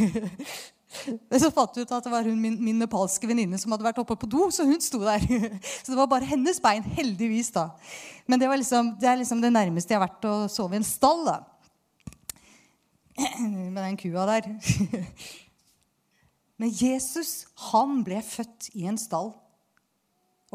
Men 1.31 1.39
så 1.39 1.47
fant 1.55 1.77
jeg 1.77 1.87
ut 1.87 1.93
at 1.95 2.03
det 2.03 2.11
var 2.11 2.27
hun, 2.27 2.35
min, 2.43 2.57
min 2.59 2.81
nepalske 2.83 3.27
venninne 3.27 3.55
som 3.59 3.71
hadde 3.71 3.85
vært 3.87 4.01
oppe 4.01 4.17
på 4.19 4.27
do. 4.27 4.49
Så 4.51 4.65
hun 4.67 4.83
sto 4.83 4.99
der. 4.99 5.23
Så 5.83 5.93
det 5.93 5.97
var 6.01 6.09
bare 6.11 6.27
hennes 6.27 6.59
bein. 6.59 6.83
Heldigvis, 6.97 7.53
da. 7.55 7.69
Men 8.27 8.41
det, 8.41 8.49
liksom, 8.51 8.91
det 8.99 9.07
er 9.07 9.21
liksom 9.21 9.39
det 9.43 9.53
nærmeste 9.55 9.95
jeg 9.95 10.01
har 10.01 10.09
vært 10.09 10.27
å 10.27 10.35
sove 10.51 10.75
i 10.75 10.81
en 10.81 10.87
stall. 10.87 11.23
da. 11.29 11.37
Med 13.47 13.79
den 13.79 13.99
kua 14.03 14.27
der. 14.33 14.51
Men 16.61 16.71
Jesus, 16.71 17.45
han 17.71 17.99
ble 18.05 18.21
født 18.23 18.69
i 18.79 18.85
en 18.89 18.99
stall. 18.99 19.33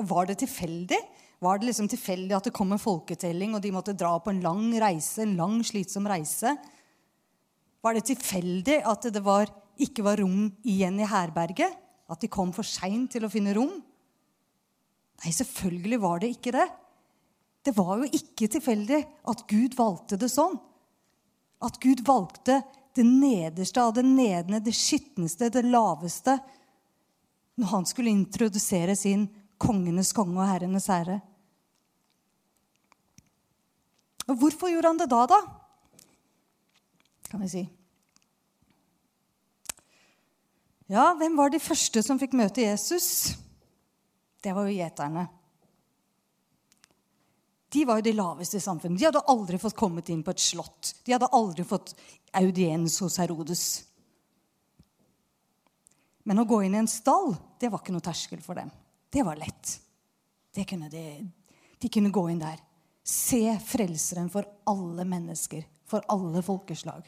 Og 0.01 0.07
var 0.09 0.31
det 0.31 0.39
tilfeldig? 0.41 0.99
Var 1.41 1.61
det 1.61 1.71
liksom 1.71 1.89
tilfeldig 1.89 2.37
at 2.37 2.49
det 2.49 2.55
kom 2.57 2.73
en 2.73 2.81
folketelling, 2.81 3.55
og 3.57 3.63
de 3.65 3.73
måtte 3.73 3.97
dra 3.97 4.15
på 4.21 4.33
en 4.33 4.43
lang 4.45 4.67
reise, 4.81 5.23
en 5.25 5.37
lang, 5.39 5.61
slitsom 5.65 6.09
reise? 6.09 6.55
Var 7.81 7.97
det 7.97 8.07
tilfeldig 8.11 8.81
at 8.89 9.09
det 9.13 9.23
var, 9.25 9.49
ikke 9.81 10.05
var 10.05 10.21
rom 10.21 10.51
igjen 10.69 11.01
i 11.01 11.09
herberget? 11.09 11.77
At 12.11 12.21
de 12.21 12.33
kom 12.33 12.53
for 12.53 12.67
seint 12.67 13.13
til 13.15 13.25
å 13.25 13.33
finne 13.33 13.55
rom? 13.57 13.79
Nei, 15.21 15.33
selvfølgelig 15.37 16.01
var 16.01 16.21
det 16.21 16.33
ikke 16.35 16.53
det. 16.57 16.67
Det 17.65 17.77
var 17.77 18.01
jo 18.01 18.09
ikke 18.17 18.49
tilfeldig 18.57 19.01
at 19.29 19.45
Gud 19.49 19.77
valgte 19.77 20.17
det 20.21 20.31
sånn. 20.33 20.57
At 21.61 21.77
Gud 21.81 22.01
valgte 22.09 22.63
det 22.95 23.05
nederste 23.07 23.83
av 23.83 23.95
det 23.95 24.05
nedne, 24.07 24.61
det 24.61 24.75
skitneste, 24.75 25.51
det 25.53 25.63
laveste, 25.67 26.39
når 27.61 27.73
han 27.75 27.87
skulle 27.87 28.13
introdusere 28.13 28.97
sin 28.97 29.29
kongenes 29.61 30.13
konge 30.17 30.39
og 30.41 30.49
herrenes 30.49 30.89
herre. 30.91 31.21
Og 34.31 34.39
hvorfor 34.39 34.71
gjorde 34.71 34.93
han 34.93 35.01
det 35.01 35.11
da, 35.11 35.25
da? 35.31 35.41
Kan 37.31 37.43
vi 37.45 37.51
si. 37.51 37.65
Ja, 40.91 41.13
hvem 41.15 41.37
var 41.39 41.53
de 41.53 41.61
første 41.63 42.03
som 42.03 42.19
fikk 42.19 42.33
møte 42.39 42.65
Jesus? 42.65 43.37
Det 44.43 44.55
var 44.57 44.67
jo 44.67 44.75
gjeterne. 44.75 45.29
De 47.71 47.85
var 47.87 48.01
jo 48.01 48.07
de 48.09 48.17
laveste 48.19 48.59
i 48.59 48.63
samfunnet. 48.65 48.99
De 48.99 49.07
hadde 49.07 49.23
aldri 49.31 49.59
fått 49.63 49.79
kommet 49.79 50.09
inn 50.11 50.25
på 50.27 50.35
et 50.35 50.43
slott. 50.43 50.95
De 51.07 51.15
hadde 51.15 51.31
aldri 51.37 51.65
fått 51.67 51.95
audiens 52.35 52.97
hos 53.03 53.19
Herodes. 53.23 53.67
Men 56.27 56.43
å 56.43 56.47
gå 56.51 56.63
inn 56.67 56.75
i 56.75 56.81
en 56.83 56.91
stall, 56.91 57.33
det 57.63 57.71
var 57.71 57.83
ikke 57.83 57.95
noe 57.95 58.05
terskel 58.05 58.43
for 58.43 58.59
dem. 58.59 58.73
Det 59.11 59.23
var 59.27 59.39
lett. 59.39 59.77
Det 60.55 60.67
kunne 60.67 60.91
de, 60.91 61.05
de 61.79 61.93
kunne 61.93 62.11
gå 62.15 62.27
inn 62.31 62.43
der 62.43 62.59
se 63.07 63.59
Frelseren 63.67 64.31
for 64.31 64.47
alle 64.71 65.05
mennesker, 65.09 65.65
for 65.87 66.05
alle 66.09 66.43
folkeslag. 66.43 67.07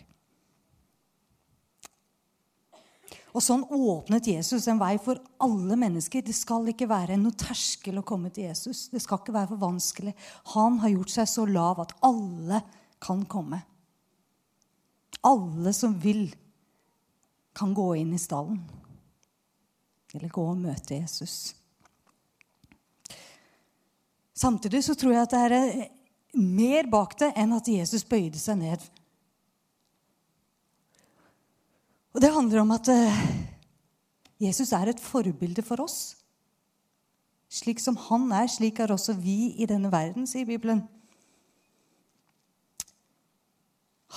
Og 3.32 3.40
Sånn 3.40 3.62
åpnet 3.72 4.28
Jesus 4.28 4.66
en 4.68 4.80
vei 4.80 4.94
for 5.00 5.20
alle 5.40 5.76
mennesker. 5.80 6.24
Det 6.24 6.34
skal 6.36 6.68
ikke 6.68 6.88
være 6.90 7.16
noe 7.20 7.36
terskel 7.38 8.00
å 8.00 8.04
komme 8.06 8.28
til 8.32 8.50
Jesus. 8.50 8.90
Det 8.92 9.00
skal 9.00 9.22
ikke 9.22 9.34
være 9.34 9.54
for 9.54 9.62
vanskelig. 9.62 10.12
Han 10.52 10.76
har 10.82 10.92
gjort 10.92 11.14
seg 11.14 11.30
så 11.30 11.46
lav 11.48 11.80
at 11.80 11.94
alle 12.04 12.60
kan 13.02 13.24
komme. 13.24 13.62
Alle 15.24 15.72
som 15.76 15.96
vil, 16.02 16.26
kan 17.56 17.72
gå 17.76 17.88
inn 18.02 18.12
i 18.12 18.20
stallen. 18.20 18.60
Eller 20.12 20.32
gå 20.32 20.44
og 20.44 20.60
møte 20.60 21.00
Jesus. 21.00 21.54
Samtidig 24.36 24.82
så 24.84 24.96
tror 24.98 25.14
jeg 25.14 25.24
at 25.24 25.32
det 25.32 25.42
er 25.46 25.84
mer 26.36 26.88
bak 26.90 27.14
det 27.20 27.30
enn 27.38 27.52
at 27.56 27.68
Jesus 27.68 28.04
bøyde 28.08 28.40
seg 28.40 28.60
ned. 28.60 28.84
Og 32.12 32.20
det 32.20 32.32
handler 32.32 32.60
om 32.60 32.74
at 32.74 32.88
eh, 32.92 33.20
Jesus 34.42 34.72
er 34.76 34.90
et 34.90 35.00
forbilde 35.00 35.64
for 35.64 35.80
oss. 35.84 36.16
Slik 37.52 37.80
som 37.80 37.96
han 38.08 38.30
er, 38.32 38.48
slik 38.48 38.80
er 38.80 38.92
også 38.92 39.16
vi 39.20 39.54
i 39.60 39.68
denne 39.68 39.92
verden, 39.92 40.26
sier 40.28 40.48
Bibelen. 40.48 40.84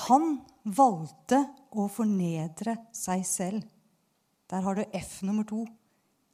Han 0.06 0.38
valgte 0.64 1.42
å 1.72 1.88
fornedre 1.92 2.78
seg 2.96 3.24
selv. 3.28 3.64
Der 4.52 4.64
har 4.64 4.78
du 4.78 4.84
F 4.96 5.22
nummer 5.26 5.48
to. 5.48 5.64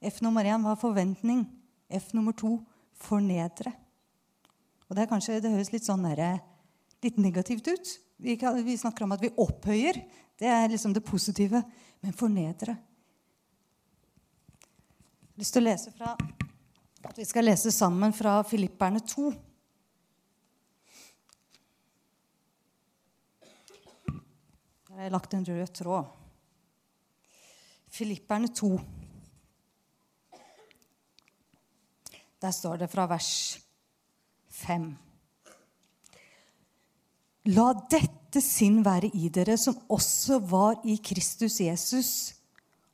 F 0.01 0.21
nummer 0.25 0.45
én 0.45 0.65
var 0.65 0.79
forventning. 0.81 1.45
F 1.89 2.11
nummer 2.17 2.33
to 2.37 2.57
fornedre. 3.01 3.73
Og 4.89 4.97
det, 4.97 5.07
kanskje, 5.09 5.39
det 5.41 5.53
høres 5.53 5.71
litt 5.73 5.85
sånn 5.87 6.03
der, 6.09 6.41
litt 7.05 7.19
negativt 7.21 7.69
ut. 7.69 7.93
Vi, 8.21 8.37
kan, 8.37 8.65
vi, 8.65 8.77
snakker 8.77 9.03
om 9.03 9.11
at 9.15 9.21
vi 9.21 9.31
opphøyer. 9.37 9.97
Det 10.37 10.47
er 10.47 10.67
liksom 10.69 10.93
det 10.93 11.01
positive. 11.03 11.63
Men 12.01 12.13
fornedre. 12.13 12.75
Jeg 15.21 15.33
har 15.33 15.41
lyst 15.41 15.53
til 15.55 15.63
å 15.63 15.65
lese 15.65 15.93
fra 15.95 16.13
at 17.01 17.17
vi 17.17 17.25
skal 17.25 17.47
lese 17.49 17.71
sammen 17.73 18.13
fra 18.13 18.43
Filipperne 18.45 19.01
2. 19.09 19.31
Der 24.85 24.95
har 24.97 25.07
jeg 25.07 25.13
lagt 25.17 25.33
en 25.33 25.45
rød 25.49 25.73
tråd. 25.81 26.05
Filipperne 27.89 28.53
2. 28.53 28.73
Der 32.41 32.53
står 32.53 32.83
det 32.83 32.89
fra 32.89 33.09
vers 33.09 33.31
5. 34.61 35.10
La 37.49 37.71
dette 37.89 38.37
sinn 38.43 38.83
være 38.85 39.09
i 39.17 39.31
dere 39.33 39.55
som 39.57 39.79
også 39.89 40.37
var 40.45 40.83
i 40.85 40.99
Kristus 41.01 41.57
Jesus. 41.63 42.11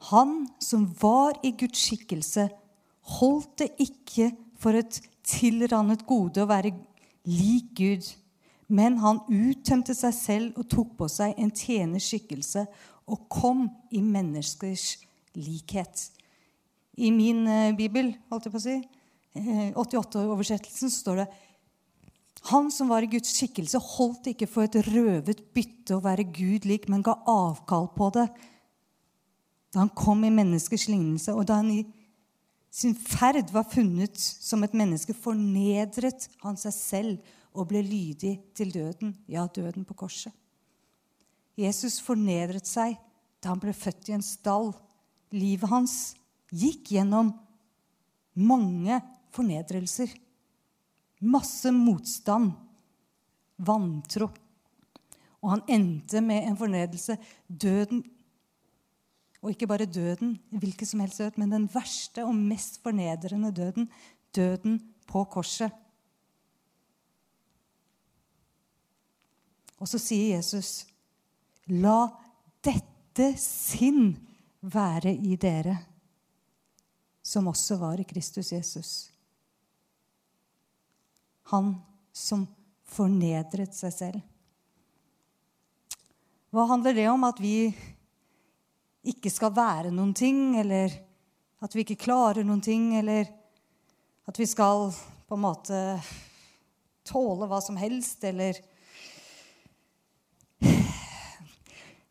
Han 0.07 0.45
som 0.63 0.85
var 1.01 1.35
i 1.43 1.51
Guds 1.57 1.81
skikkelse, 1.89 2.47
holdt 3.19 3.57
det 3.59 3.67
ikke 3.83 4.29
for 4.59 4.77
et 4.77 5.01
tilrannet 5.27 6.05
gode 6.07 6.45
å 6.45 6.47
være 6.47 6.71
lik 7.27 7.73
Gud, 7.75 8.07
men 8.71 8.99
han 9.03 9.19
uttømte 9.27 9.95
seg 9.95 10.15
selv 10.15 10.61
og 10.61 10.69
tok 10.71 10.95
på 10.99 11.09
seg 11.11 11.35
en 11.35 11.51
tjenerskikkelse 11.51 12.63
og 13.07 13.27
kom 13.31 13.67
i 13.91 13.99
menneskers 14.03 14.93
likhet. 15.35 16.07
I 16.97 17.11
min 17.11 17.43
eh, 17.51 17.75
bibel, 17.75 18.13
holdt 18.31 18.47
jeg 18.47 18.55
på 18.55 18.61
å 18.61 18.63
si, 18.63 18.77
88-oversettelsen 19.37 20.91
står 20.91 21.21
det 21.21 21.27
han 22.51 22.69
som 22.71 22.89
var 22.91 23.03
i 23.03 23.09
Guds 23.11 23.33
skikkelse, 23.35 23.79
holdt 23.95 24.31
ikke 24.31 24.47
for 24.49 24.67
et 24.67 24.77
røvet 24.87 25.41
bytte 25.55 25.97
å 25.97 26.03
være 26.03 26.27
Gud 26.31 26.67
lik, 26.69 26.87
men 26.91 27.05
ga 27.05 27.17
avkall 27.27 27.91
på 27.95 28.11
det 28.15 28.27
da 29.73 29.83
han 29.83 29.91
kom 29.93 30.23
i 30.23 30.31
menneskers 30.33 30.87
lignelse, 30.89 31.33
og 31.35 31.45
da 31.49 31.59
han 31.59 31.67
i 31.69 31.81
sin 32.73 32.95
ferd 32.97 33.51
var 33.53 33.67
funnet 33.69 34.17
som 34.17 34.63
et 34.65 34.75
menneske, 34.77 35.13
fornedret 35.13 36.27
han 36.43 36.57
seg 36.59 36.73
selv 36.75 37.33
og 37.57 37.69
ble 37.71 37.81
lydig 37.85 38.37
til 38.57 38.71
døden, 38.73 39.15
ja, 39.27 39.47
døden 39.53 39.85
på 39.87 39.97
korset. 39.97 40.33
Jesus 41.57 41.97
fornedret 42.03 42.69
seg 42.69 42.95
da 43.41 43.51
han 43.53 43.61
ble 43.61 43.73
født 43.73 44.11
i 44.11 44.15
en 44.17 44.25
stall. 44.25 44.71
Livet 45.33 45.69
hans 45.71 45.95
gikk 46.53 46.93
gjennom 46.93 47.31
mange 48.37 48.99
fornedrelser. 49.33 50.11
Masse 51.21 51.71
motstand, 51.73 52.51
vantro. 53.57 54.29
Og 55.41 55.49
han 55.55 55.63
endte 55.69 56.21
med 56.21 56.45
en 56.45 56.57
fornedrelse. 56.59 57.17
Døden 57.47 58.03
og 59.41 59.53
ikke 59.53 59.67
bare 59.69 59.85
døden, 59.85 60.37
hvilken 60.49 60.87
som 60.89 60.99
helst 60.99 61.21
død, 61.21 61.37
men 61.37 61.51
den 61.53 61.67
verste 61.71 62.25
og 62.25 62.35
mest 62.35 62.81
fornedrende 62.83 63.51
døden. 63.51 63.89
Døden 64.35 64.79
på 65.07 65.23
korset. 65.23 65.71
Og 69.77 69.87
så 69.87 69.99
sier 70.01 70.35
Jesus, 70.35 70.87
'La 71.67 72.09
dette 72.63 73.37
sinn 73.37 74.17
være 74.61 75.13
i 75.13 75.35
dere', 75.35 75.77
som 77.23 77.47
også 77.47 77.77
var 77.77 77.99
i 77.99 78.03
Kristus 78.03 78.51
Jesus. 78.51 79.11
Han 81.51 81.75
som 82.15 82.45
fornedret 82.87 83.75
seg 83.75 83.93
selv. 83.93 84.23
Hva 86.51 86.65
handler 86.71 86.95
det 86.95 87.07
om? 87.11 87.23
At 87.27 87.39
vi 87.43 87.69
ikke 89.07 89.31
skal 89.31 89.55
være 89.55 89.91
noen 89.93 90.13
ting, 90.17 90.57
eller 90.59 90.91
at 91.63 91.75
vi 91.75 91.83
ikke 91.83 91.99
klarer 92.07 92.45
noen 92.47 92.63
ting, 92.63 92.93
eller 92.99 93.27
at 94.27 94.39
vi 94.39 94.47
skal 94.47 94.89
på 95.27 95.35
en 95.35 95.43
måte 95.43 95.77
tåle 97.07 97.47
hva 97.47 97.61
som 97.63 97.79
helst, 97.79 98.23
eller 98.27 98.59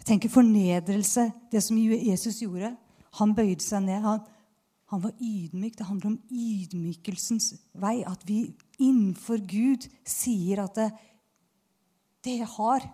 Jeg 0.06 0.12
tenker 0.12 0.30
fornedrelse, 0.30 1.32
det 1.50 1.60
som 1.66 1.78
Jesus 1.82 2.36
gjorde. 2.38 2.68
Han 3.18 3.32
bøyde 3.34 3.64
seg 3.64 3.80
ned. 3.88 4.04
Han, 4.04 4.20
han 4.92 5.02
var 5.02 5.14
ydmyk. 5.18 5.78
Det 5.78 5.86
handler 5.86 6.12
om 6.12 6.20
ydmykelsens 6.30 7.54
vei. 7.74 8.04
At 8.06 8.22
vi 8.28 8.54
innenfor 8.78 9.42
Gud 9.42 9.88
sier 10.06 10.62
at 10.62 10.78
det, 10.78 10.90
det 12.26 12.38
jeg 12.42 12.50
har, 12.54 12.86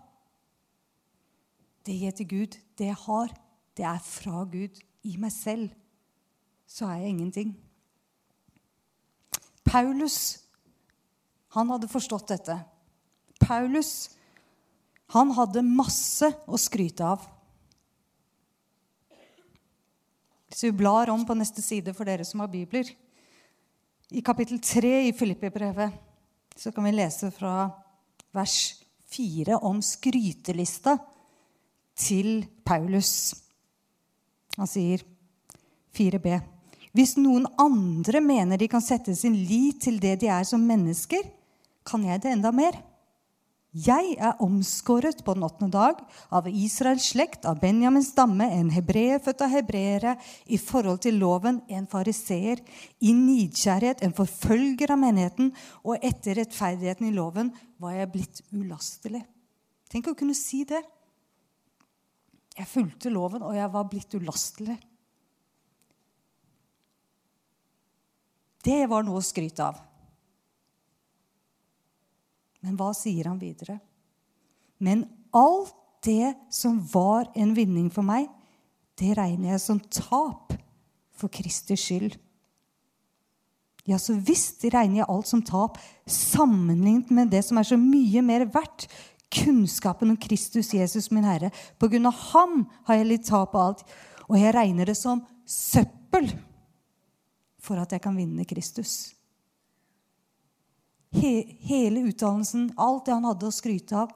det 1.86 1.98
jeg 2.00 2.16
til 2.16 2.28
Gud, 2.30 2.56
det 2.78 2.88
jeg 2.88 3.00
har, 3.04 3.34
det 3.76 3.84
er 3.88 4.00
fra 4.06 4.44
Gud. 4.48 4.80
I 5.04 5.18
meg 5.20 5.34
selv 5.34 5.72
så 6.68 6.88
er 6.88 7.02
jeg 7.02 7.12
ingenting. 7.12 7.52
Paulus, 9.66 10.16
han 11.52 11.70
hadde 11.72 11.90
forstått 11.92 12.32
dette. 12.32 12.56
Paulus, 13.42 14.12
han 15.12 15.32
hadde 15.36 15.64
masse 15.66 16.28
å 16.48 16.60
skryte 16.60 17.04
av. 17.04 17.24
Hvis 20.52 20.66
vi 20.66 20.74
blar 20.76 21.08
om 21.08 21.22
på 21.24 21.32
neste 21.32 21.62
side 21.64 21.94
for 21.96 22.04
dere 22.04 22.26
som 22.28 22.42
har 22.44 22.50
bibler, 22.52 22.84
i 24.12 24.20
kapittel 24.20 24.58
3 24.60 25.06
i 25.08 25.12
Filippibrevet, 25.16 25.94
så 26.52 26.68
kan 26.76 26.84
vi 26.84 26.92
lese 26.92 27.30
fra 27.32 27.70
vers 28.36 28.56
4 29.08 29.56
om 29.64 29.80
skrytelista 29.80 30.98
til 31.96 32.44
Paulus. 32.68 33.32
Han 34.58 34.68
sier 34.68 35.00
4b. 35.96 36.28
Hvis 36.92 37.16
noen 37.16 37.48
andre 37.56 38.20
mener 38.20 38.60
de 38.60 38.68
kan 38.68 38.84
sette 38.84 39.16
sin 39.16 39.32
lit 39.48 39.80
til 39.86 39.96
det 40.04 40.18
de 40.20 40.28
er 40.28 40.44
som 40.44 40.60
mennesker, 40.60 41.24
kan 41.88 42.04
jeg 42.04 42.20
det 42.20 42.36
enda 42.36 42.52
mer. 42.52 42.76
Jeg 43.72 44.18
er 44.20 44.36
omskåret 44.44 45.22
på 45.24 45.32
den 45.32 45.46
åttende 45.46 45.72
dag 45.72 46.00
av 46.28 46.44
Israels 46.50 47.06
slekt, 47.08 47.46
av 47.48 47.56
Benjamins 47.62 48.10
stamme, 48.12 48.44
en 48.52 48.68
hebreer 48.68 49.22
født 49.24 49.44
av 49.46 49.48
hebreere, 49.54 50.12
i 50.52 50.58
forhold 50.60 51.00
til 51.06 51.16
loven, 51.16 51.62
en 51.72 51.86
fariseer, 51.88 52.60
i 53.00 53.14
nidkjærhet, 53.16 54.02
en 54.04 54.12
forfølger 54.12 54.92
av 54.92 55.00
menigheten, 55.00 55.54
og 55.88 56.04
etter 56.04 56.36
rettferdigheten 56.36 57.08
i 57.08 57.14
loven 57.16 57.48
var 57.80 57.96
jeg 57.96 58.10
blitt 58.12 58.42
ulastelig. 58.52 59.22
Tenk 59.88 60.10
å 60.12 60.14
kunne 60.20 60.36
si 60.36 60.66
det. 60.68 60.82
Jeg 62.58 62.68
fulgte 62.68 63.08
loven, 63.08 63.40
og 63.40 63.56
jeg 63.56 63.72
var 63.72 63.88
blitt 63.88 64.18
ulastelig. 64.20 64.76
Det 68.62 68.82
var 68.84 69.08
noe 69.08 69.24
å 69.24 69.24
skryte 69.24 69.64
av. 69.64 69.80
Men 72.62 72.78
hva 72.78 72.92
sier 72.96 73.28
han 73.28 73.40
videre? 73.42 73.78
Men 74.82 75.06
alt 75.34 75.74
det 76.06 76.34
som 76.50 76.80
var 76.92 77.28
en 77.38 77.54
vinning 77.54 77.88
for 77.94 78.06
meg, 78.06 78.28
det 78.98 79.14
regner 79.18 79.54
jeg 79.54 79.62
som 79.62 79.80
tap 79.92 80.54
for 81.16 81.30
Kristers 81.32 81.84
skyld. 81.86 82.16
Ja, 83.88 83.98
så 83.98 84.14
visst 84.14 84.62
regner 84.70 85.00
jeg 85.02 85.10
alt 85.10 85.30
som 85.30 85.42
tap 85.42 85.78
sammenlignet 86.06 87.10
med 87.14 87.32
det 87.34 87.42
som 87.46 87.58
er 87.58 87.66
så 87.66 87.78
mye 87.78 88.22
mer 88.22 88.46
verdt, 88.50 88.86
kunnskapen 89.32 90.12
om 90.12 90.18
Kristus 90.20 90.74
Jesus, 90.76 91.08
min 91.10 91.24
Herre. 91.26 91.50
På 91.80 91.88
grunn 91.90 92.06
av 92.10 92.18
ham 92.32 92.66
har 92.86 93.00
jeg 93.00 93.08
litt 93.08 93.26
tap 93.30 93.56
av 93.56 93.70
alt, 93.70 93.84
og 94.28 94.36
jeg 94.38 94.54
regner 94.54 94.90
det 94.90 94.98
som 94.98 95.24
søppel 95.48 96.28
for 97.62 97.80
at 97.80 97.94
jeg 97.94 98.02
kan 98.04 98.18
vinne 98.18 98.46
Kristus. 98.48 99.14
He, 101.12 101.32
hele 101.68 102.06
utdannelsen, 102.08 102.70
alt 102.80 103.06
det 103.06 103.14
han 103.16 103.28
hadde 103.28 103.48
å 103.48 103.54
skryte 103.54 103.96
av 104.04 104.12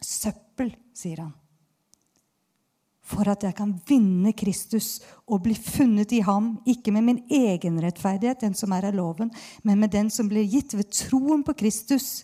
Søppel, 0.00 0.70
sier 0.96 1.20
han. 1.20 1.34
For 3.10 3.26
at 3.28 3.42
jeg 3.44 3.56
kan 3.58 3.74
vinne 3.88 4.30
Kristus 4.38 5.00
og 5.26 5.42
bli 5.44 5.56
funnet 5.58 6.12
i 6.14 6.22
ham, 6.24 6.54
ikke 6.64 6.94
med 6.94 7.04
min 7.08 7.20
egen 7.26 7.80
rettferdighet, 7.82 8.46
den 8.46 8.54
som 8.56 8.72
er 8.72 8.86
av 8.88 8.96
loven, 8.96 9.32
men 9.66 9.82
med 9.82 9.92
den 9.92 10.08
som 10.14 10.30
blir 10.30 10.46
gitt 10.46 10.76
ved 10.78 10.92
troen 10.94 11.42
på 11.46 11.56
Kristus 11.58 12.20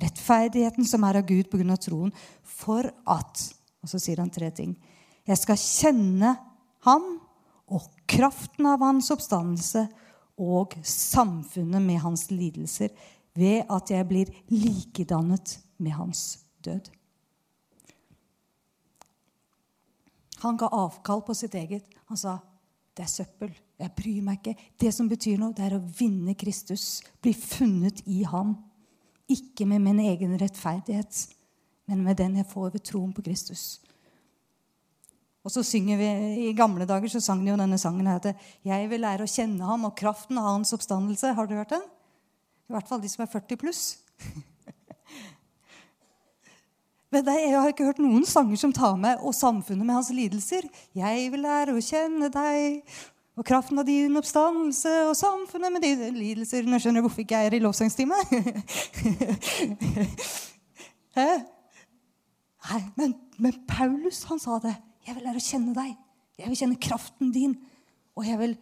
Rettferdigheten 0.00 0.86
som 0.86 1.04
er 1.04 1.18
av 1.20 1.26
Gud 1.28 1.50
pga. 1.50 1.76
troen, 1.76 2.12
for 2.42 2.90
at 3.06 3.54
Og 3.80 3.88
så 3.88 3.96
sier 3.96 4.20
han 4.20 4.28
tre 4.28 4.50
ting. 4.52 4.74
Jeg 5.24 5.38
skal 5.40 5.56
kjenne 5.56 6.34
ham 6.84 7.04
og 7.72 7.86
kraften 8.04 8.66
av 8.68 8.82
hans 8.84 9.08
oppstandelse 9.08 9.86
og 10.40 10.76
samfunnet 10.86 11.82
med 11.84 12.00
hans 12.02 12.30
lidelser 12.32 12.88
ved 13.36 13.68
at 13.70 13.92
jeg 13.92 14.08
blir 14.08 14.30
likedannet 14.48 15.58
med 15.78 15.92
hans 15.92 16.40
død. 16.64 16.88
Han 20.40 20.56
ga 20.56 20.70
avkall 20.72 21.20
på 21.24 21.36
sitt 21.36 21.54
eget. 21.54 21.84
Han 22.08 22.16
sa, 22.16 22.38
'Det 22.96 23.02
er 23.02 23.08
søppel. 23.08 23.52
Jeg 23.78 23.92
bryr 23.92 24.22
meg 24.22 24.38
ikke.' 24.38 24.56
Det 24.80 24.94
som 24.94 25.08
betyr 25.08 25.38
noe, 25.38 25.52
det 25.52 25.64
er 25.64 25.78
å 25.78 25.88
vinne 25.98 26.34
Kristus. 26.34 27.02
Bli 27.22 27.32
funnet 27.32 28.02
i 28.06 28.22
ham. 28.22 28.56
Ikke 29.28 29.66
med 29.66 29.78
min 29.80 30.00
egen 30.00 30.40
rettferdighet, 30.40 31.28
men 31.86 32.02
med 32.02 32.16
den 32.16 32.36
jeg 32.36 32.46
får 32.46 32.72
ved 32.72 32.80
troen 32.80 33.12
på 33.12 33.22
Kristus. 33.22 33.80
Og 35.44 35.50
så 35.50 35.62
synger 35.64 35.96
vi, 35.96 36.08
I 36.48 36.52
gamle 36.56 36.84
dager 36.88 37.08
så 37.08 37.20
sang 37.24 37.44
de 37.44 37.50
jo 37.50 37.56
denne 37.56 37.78
sangen 37.78 38.06
her 38.06 38.18
til 38.18 38.34
'Jeg 38.64 38.90
vil 38.90 39.00
lære 39.00 39.24
å 39.24 39.34
kjenne 39.36 39.64
ham 39.64 39.84
og 39.84 39.96
kraften 39.96 40.38
av 40.38 40.44
hans 40.44 40.72
oppstandelse'. 40.72 41.34
Har 41.34 41.46
du 41.46 41.54
hørt 41.54 41.70
den? 41.70 41.82
I 42.68 42.72
hvert 42.72 42.88
fall 42.88 43.00
de 43.02 43.08
som 43.08 43.22
er 43.22 43.26
40 43.26 43.56
pluss. 43.56 43.98
Men 47.12 47.24
jeg 47.26 47.60
har 47.60 47.68
ikke 47.68 47.84
hørt 47.84 47.98
noen 47.98 48.26
sanger 48.26 48.56
som 48.56 48.72
tar 48.72 48.96
med 48.96 49.16
'og 49.20 49.34
samfunnet 49.34 49.86
med 49.86 49.94
hans 49.94 50.10
lidelser'. 50.10 50.68
'Jeg 50.94 51.32
vil 51.32 51.40
lære 51.40 51.72
å 51.72 51.80
kjenne 51.80 52.28
deg 52.28 52.82
og 53.40 53.46
kraften 53.46 53.78
av 53.78 53.86
din 53.86 54.16
oppstandelse 54.16 54.90
og 55.08 55.16
samfunnet 55.16 55.72
med 55.72 55.80
dine 55.80 56.10
lidelser. 56.12 56.62
Nå 56.68 56.78
skjønner 56.78 57.00
du 57.00 57.06
hvorfor 57.06 57.22
ikke 57.24 57.38
jeg 57.38 57.46
er 57.46 57.54
i 57.56 57.62
lovsangstime. 57.64 58.18
Nei, 62.70 62.80
men, 62.98 63.14
men, 63.38 63.52
Paulus 63.68 64.22
han 64.28 64.38
sa 64.42 64.58
det. 64.62 64.74
Jeg 65.06 65.16
vil 65.16 65.26
lære 65.26 65.40
å 65.40 65.44
kjenne 65.44 65.74
deg. 65.76 65.92
Jeg 66.40 66.50
vil 66.50 66.60
kjenne 66.60 66.80
kraften 66.80 67.32
din. 67.34 67.56
Og 68.18 68.26
jeg, 68.26 68.38
vil, 68.40 68.56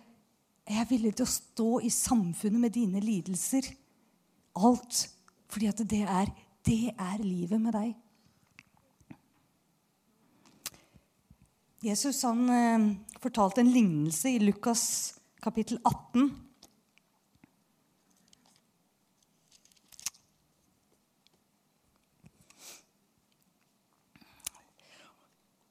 jeg 0.69 0.83
er 0.83 0.91
villig 0.91 1.15
til 1.19 1.27
å 1.27 1.33
stå 1.33 1.71
i 1.87 1.93
samfunnet 1.93 2.63
med 2.63 2.75
dine 2.75 3.03
lidelser. 3.03 3.69
Alt. 4.59 5.07
Fordi 5.49 5.71
at 5.71 5.83
det 5.91 6.03
er, 6.05 6.31
det 6.67 6.93
er 6.93 7.25
livet 7.25 7.63
med 7.63 7.77
deg. 7.79 7.97
Jesus 11.85 12.25
han 12.27 12.41
eh, 12.51 12.87
fortalte 13.23 13.63
en 13.63 13.71
lignelse 13.71 14.33
i 14.35 14.41
Lukas 14.43 14.85
kapittel 15.43 15.79
18. 15.87 16.48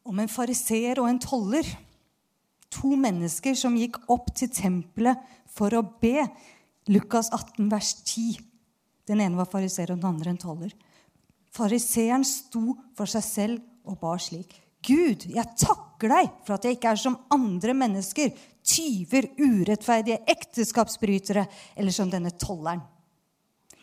Om 0.08 0.22
en 0.24 0.32
fariseer 0.32 1.02
og 1.02 1.10
en 1.10 1.20
toller. 1.20 1.68
to 2.68 2.98
mennesker 3.00 3.56
som 3.56 3.78
gikk 3.80 3.96
opp 4.12 4.28
til 4.36 4.50
tempelet 4.52 5.22
for 5.56 5.72
å 5.74 5.82
be. 6.02 6.26
Lukas 6.92 7.30
18, 7.32 7.70
vers 7.72 7.94
10. 8.04 8.42
Den 9.08 9.22
ene 9.24 9.40
var 9.40 9.48
fariseer, 9.48 9.94
og 9.94 10.02
den 10.02 10.10
andre 10.10 10.34
en 10.34 10.40
toller. 10.42 10.74
Fariseeren 11.56 12.26
sto 12.28 12.76
for 12.96 13.08
seg 13.08 13.24
selv 13.24 13.88
og 13.88 13.98
bar 14.04 14.20
slik. 14.20 14.52
Gud, 14.84 15.26
jeg 15.32 15.56
takker 15.58 16.12
deg 16.12 16.30
for 16.46 16.58
at 16.58 16.68
jeg 16.68 16.78
ikke 16.78 16.92
er 16.92 17.02
som 17.02 17.18
andre 17.34 17.74
mennesker, 17.74 18.36
tyver, 18.68 19.32
urettferdige 19.40 20.22
ekteskapsbrytere, 20.28 21.48
eller 21.80 21.96
som 21.96 22.12
denne 22.12 22.36
tolleren. 22.36 22.84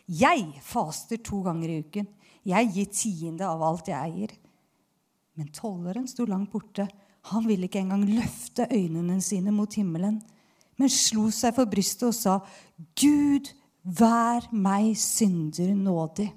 Jeg 0.07 0.61
faster 0.63 1.25
to 1.25 1.41
ganger 1.45 1.73
i 1.73 1.83
uken. 1.89 2.09
Jeg 2.45 2.73
gir 2.77 2.93
tiende 2.93 3.49
av 3.49 3.65
alt 3.65 3.89
jeg 3.89 4.13
eier. 4.13 4.41
Men 5.35 5.51
tolleren 5.55 6.07
sto 6.11 6.27
langt 6.29 6.53
borte. 6.53 6.87
Han 7.33 7.47
ville 7.49 7.67
ikke 7.67 7.81
engang 7.83 8.05
løfte 8.07 8.69
øynene 8.71 9.21
sine 9.25 9.53
mot 9.55 9.75
himmelen, 9.75 10.21
men 10.77 10.91
slo 10.91 11.29
seg 11.33 11.55
for 11.57 11.71
brystet 11.71 12.09
og 12.11 12.17
sa, 12.17 12.39
Gud, 12.99 13.51
vær 13.85 14.49
meg 14.53 14.95
synder 14.99 15.75
nådig. 15.77 16.29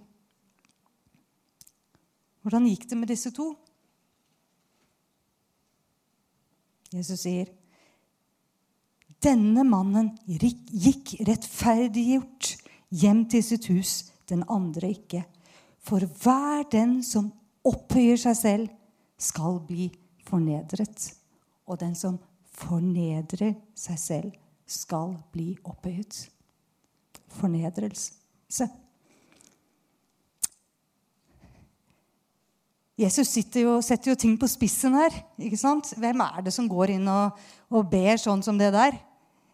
Hvordan 2.45 2.67
gikk 2.69 2.85
det 2.89 2.97
med 2.99 3.11
disse 3.11 3.31
to? 3.35 3.49
Jesus 6.95 7.25
sier, 7.25 7.49
denne 9.23 9.65
mannen 9.67 10.13
gikk 10.29 11.17
rettferdiggjort 11.27 12.53
hjem 12.95 13.25
til 13.31 13.43
sitt 13.43 13.67
hus, 13.73 13.97
den 14.29 14.45
andre 14.47 14.93
ikke. 14.93 15.25
For 15.83 16.03
hver 16.21 16.67
den 16.71 17.01
som 17.03 17.31
opphøyer 17.67 18.19
seg 18.21 18.37
selv, 18.39 18.69
skal 19.17 19.59
bli 19.67 19.89
fornedret. 20.27 21.11
Og 21.67 21.79
den 21.81 21.95
som 21.97 22.19
fornedrer 22.57 23.55
seg 23.77 24.01
selv, 24.01 24.35
skal 24.67 25.15
bli 25.31 25.53
opphøyet. 25.63 26.25
Fornedrelse. 27.37 28.67
Jesus 32.97 33.29
jo, 33.53 33.77
setter 33.85 34.11
jo 34.11 34.17
ting 34.17 34.33
på 34.41 34.49
spissen 34.49 34.95
her. 34.97 35.13
ikke 35.37 35.59
sant? 35.59 35.93
Hvem 36.01 36.23
er 36.25 36.41
det 36.47 36.53
som 36.55 36.67
går 36.67 36.95
inn 36.97 37.05
og, 37.11 37.37
og 37.69 37.85
ber 37.91 38.17
sånn 38.19 38.41
som 38.43 38.57
det 38.59 38.71
der? 38.73 38.97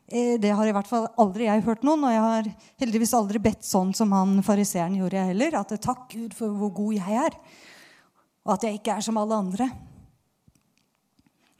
Eh, 0.08 0.40
det 0.40 0.54
har 0.56 0.68
i 0.68 0.74
hvert 0.76 0.88
fall 0.88 1.10
aldri 1.20 1.50
jeg 1.50 1.66
hørt 1.66 1.84
noen, 1.84 2.06
og 2.08 2.14
jeg 2.14 2.24
har 2.24 2.50
heldigvis 2.82 3.14
aldri 3.18 3.42
bedt 3.44 3.68
sånn 3.68 3.94
som 3.96 4.16
han 4.16 4.38
fariseeren 4.46 4.96
gjorde, 5.00 5.20
jeg 5.20 5.34
heller. 5.34 5.60
At 5.60 5.76
takk 5.84 6.08
Gud 6.14 6.36
for 6.38 6.56
hvor 6.56 6.72
god 6.80 6.98
jeg 6.98 7.20
er, 7.28 7.38
og 8.44 8.56
at 8.56 8.66
jeg 8.68 8.80
ikke 8.80 8.96
er 8.96 9.04
som 9.06 9.20
alle 9.20 9.36
andre. 9.40 9.68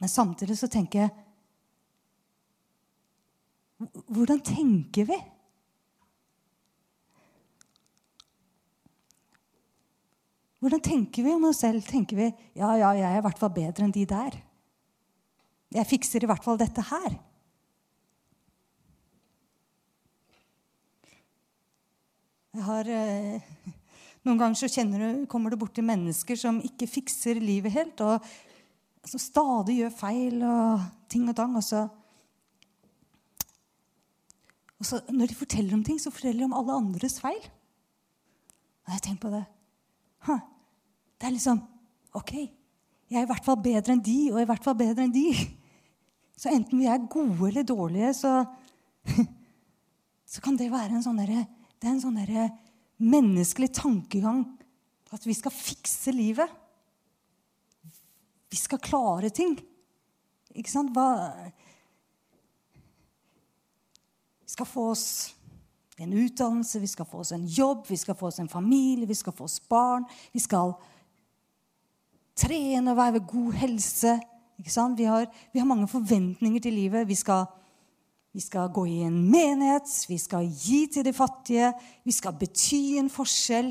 Men 0.00 0.10
samtidig 0.10 0.58
så 0.60 0.68
tenker 0.68 1.06
jeg 1.06 1.20
Hvordan 3.84 4.38
tenker 4.40 5.04
vi? 5.04 5.16
Hvordan 10.62 10.80
tenker 10.80 11.26
vi 11.26 11.32
om 11.34 11.42
oss 11.50 11.60
selv? 11.60 11.82
Tenker 11.84 12.16
vi 12.16 12.28
ja, 12.56 12.70
ja, 12.78 12.94
jeg 12.96 13.08
er 13.10 13.18
i 13.18 13.24
hvert 13.26 13.40
fall 13.42 13.52
bedre 13.52 13.84
enn 13.84 13.92
de 13.92 14.06
der? 14.08 14.38
Jeg 15.74 15.90
fikser 15.90 16.24
i 16.24 16.30
hvert 16.30 16.44
fall 16.46 16.56
dette 16.56 16.84
her. 16.88 17.18
Jeg 22.54 22.62
har, 22.62 22.88
eh, 22.88 23.42
noen 24.24 24.40
ganger 24.40 24.56
så 24.56 24.84
du, 24.88 25.26
kommer 25.28 25.52
du 25.52 25.58
borti 25.60 25.84
mennesker 25.84 26.38
som 26.40 26.62
ikke 26.64 26.88
fikser 26.88 27.40
livet 27.42 27.74
helt, 27.74 28.00
og 28.00 28.24
som 29.04 29.20
stadig 29.20 29.82
gjør 29.82 29.92
feil 29.98 30.40
og 30.48 30.86
ting 31.12 31.28
og 31.28 31.36
tang. 31.36 31.56
Og 31.60 31.64
så, 31.64 31.82
og 34.80 34.88
så 34.88 35.02
når 35.12 35.28
de 35.28 35.36
forteller 35.36 35.76
om 35.76 35.84
ting, 35.84 36.00
så 36.00 36.12
forteller 36.12 36.40
de 36.40 36.48
om 36.48 36.56
alle 36.56 36.78
andres 36.80 37.18
feil. 37.20 37.42
Og 38.84 38.96
jeg 38.96 39.04
tenker 39.04 39.26
på 39.26 39.34
det. 39.34 39.44
Huh. 40.24 40.40
Det 41.20 41.28
er 41.28 41.36
liksom 41.36 41.60
OK, 42.16 42.32
jeg 43.10 43.18
er 43.18 43.26
i 43.26 43.28
hvert 43.28 43.44
fall 43.44 43.60
bedre 43.60 43.94
enn 43.94 44.02
de, 44.04 44.18
og 44.32 44.40
i 44.40 44.48
hvert 44.48 44.64
fall 44.64 44.76
bedre 44.78 45.04
enn 45.04 45.14
de. 45.14 45.28
Så 46.40 46.50
enten 46.50 46.80
vi 46.80 46.88
er 46.90 47.04
gode 47.10 47.46
eller 47.46 47.62
dårlige, 47.62 48.08
så, 48.18 48.40
så 50.32 50.40
kan 50.42 50.56
det 50.58 50.66
være 50.72 50.96
en 50.96 51.04
sånn 51.04 51.20
derre 51.20 51.44
Det 51.78 51.86
er 51.86 51.92
en 51.92 52.00
sånn 52.02 52.16
derre 52.18 52.48
menneskelig 52.98 53.72
tankegang 53.74 54.44
at 55.14 55.26
vi 55.26 55.34
skal 55.36 55.54
fikse 55.54 56.12
livet. 56.14 56.50
Vi 58.50 58.58
skal 58.58 58.82
klare 58.82 59.30
ting. 59.34 59.56
Ikke 60.54 60.70
sant? 60.70 60.92
Hva 60.94 61.50
Vi 64.44 64.50
skal 64.54 64.68
få 64.70 64.90
oss 64.92 65.34
en 65.98 66.12
utdannelse, 66.12 66.80
vi 66.80 66.86
skal 66.86 67.06
få 67.06 67.22
oss 67.22 67.32
en 67.32 67.46
jobb, 67.46 67.86
vi 67.88 67.96
skal 67.96 68.14
få 68.14 68.28
oss 68.28 68.38
en 68.38 68.48
familie, 68.48 69.06
vi 69.06 69.14
skal 69.14 69.32
få 69.32 69.48
oss 69.48 69.60
barn. 69.60 70.04
Vi 70.32 70.42
skal 70.42 70.74
trene 72.38 72.92
og 72.92 72.98
være 72.98 73.16
ved 73.18 73.26
god 73.30 73.52
helse. 73.52 74.14
Vi 74.56 74.70
har, 75.04 75.26
vi, 75.52 75.58
har, 75.58 75.66
mange 75.66 75.88
forventninger 75.88 76.60
til 76.60 76.72
livet. 76.72 77.08
Vi 77.08 77.14
skal, 77.14 77.46
vi 78.34 78.42
skal, 78.42 78.72
gå 78.74 78.82
i 78.90 79.00
en 79.06 79.14
menighet, 79.30 79.90
vi 80.10 80.18
skal 80.18 80.48
gi 80.50 80.84
til 80.90 81.04
de 81.06 81.12
fattige, 81.14 81.70
vi 82.02 82.12
skal 82.12 82.34
bety 82.34 82.98
en 82.98 83.10
forskjell. 83.12 83.70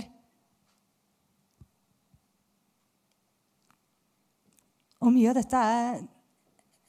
Og 5.03 5.11
mye 5.11 5.33
av 5.33 5.35
dette 5.35 5.63
er, 5.67 5.97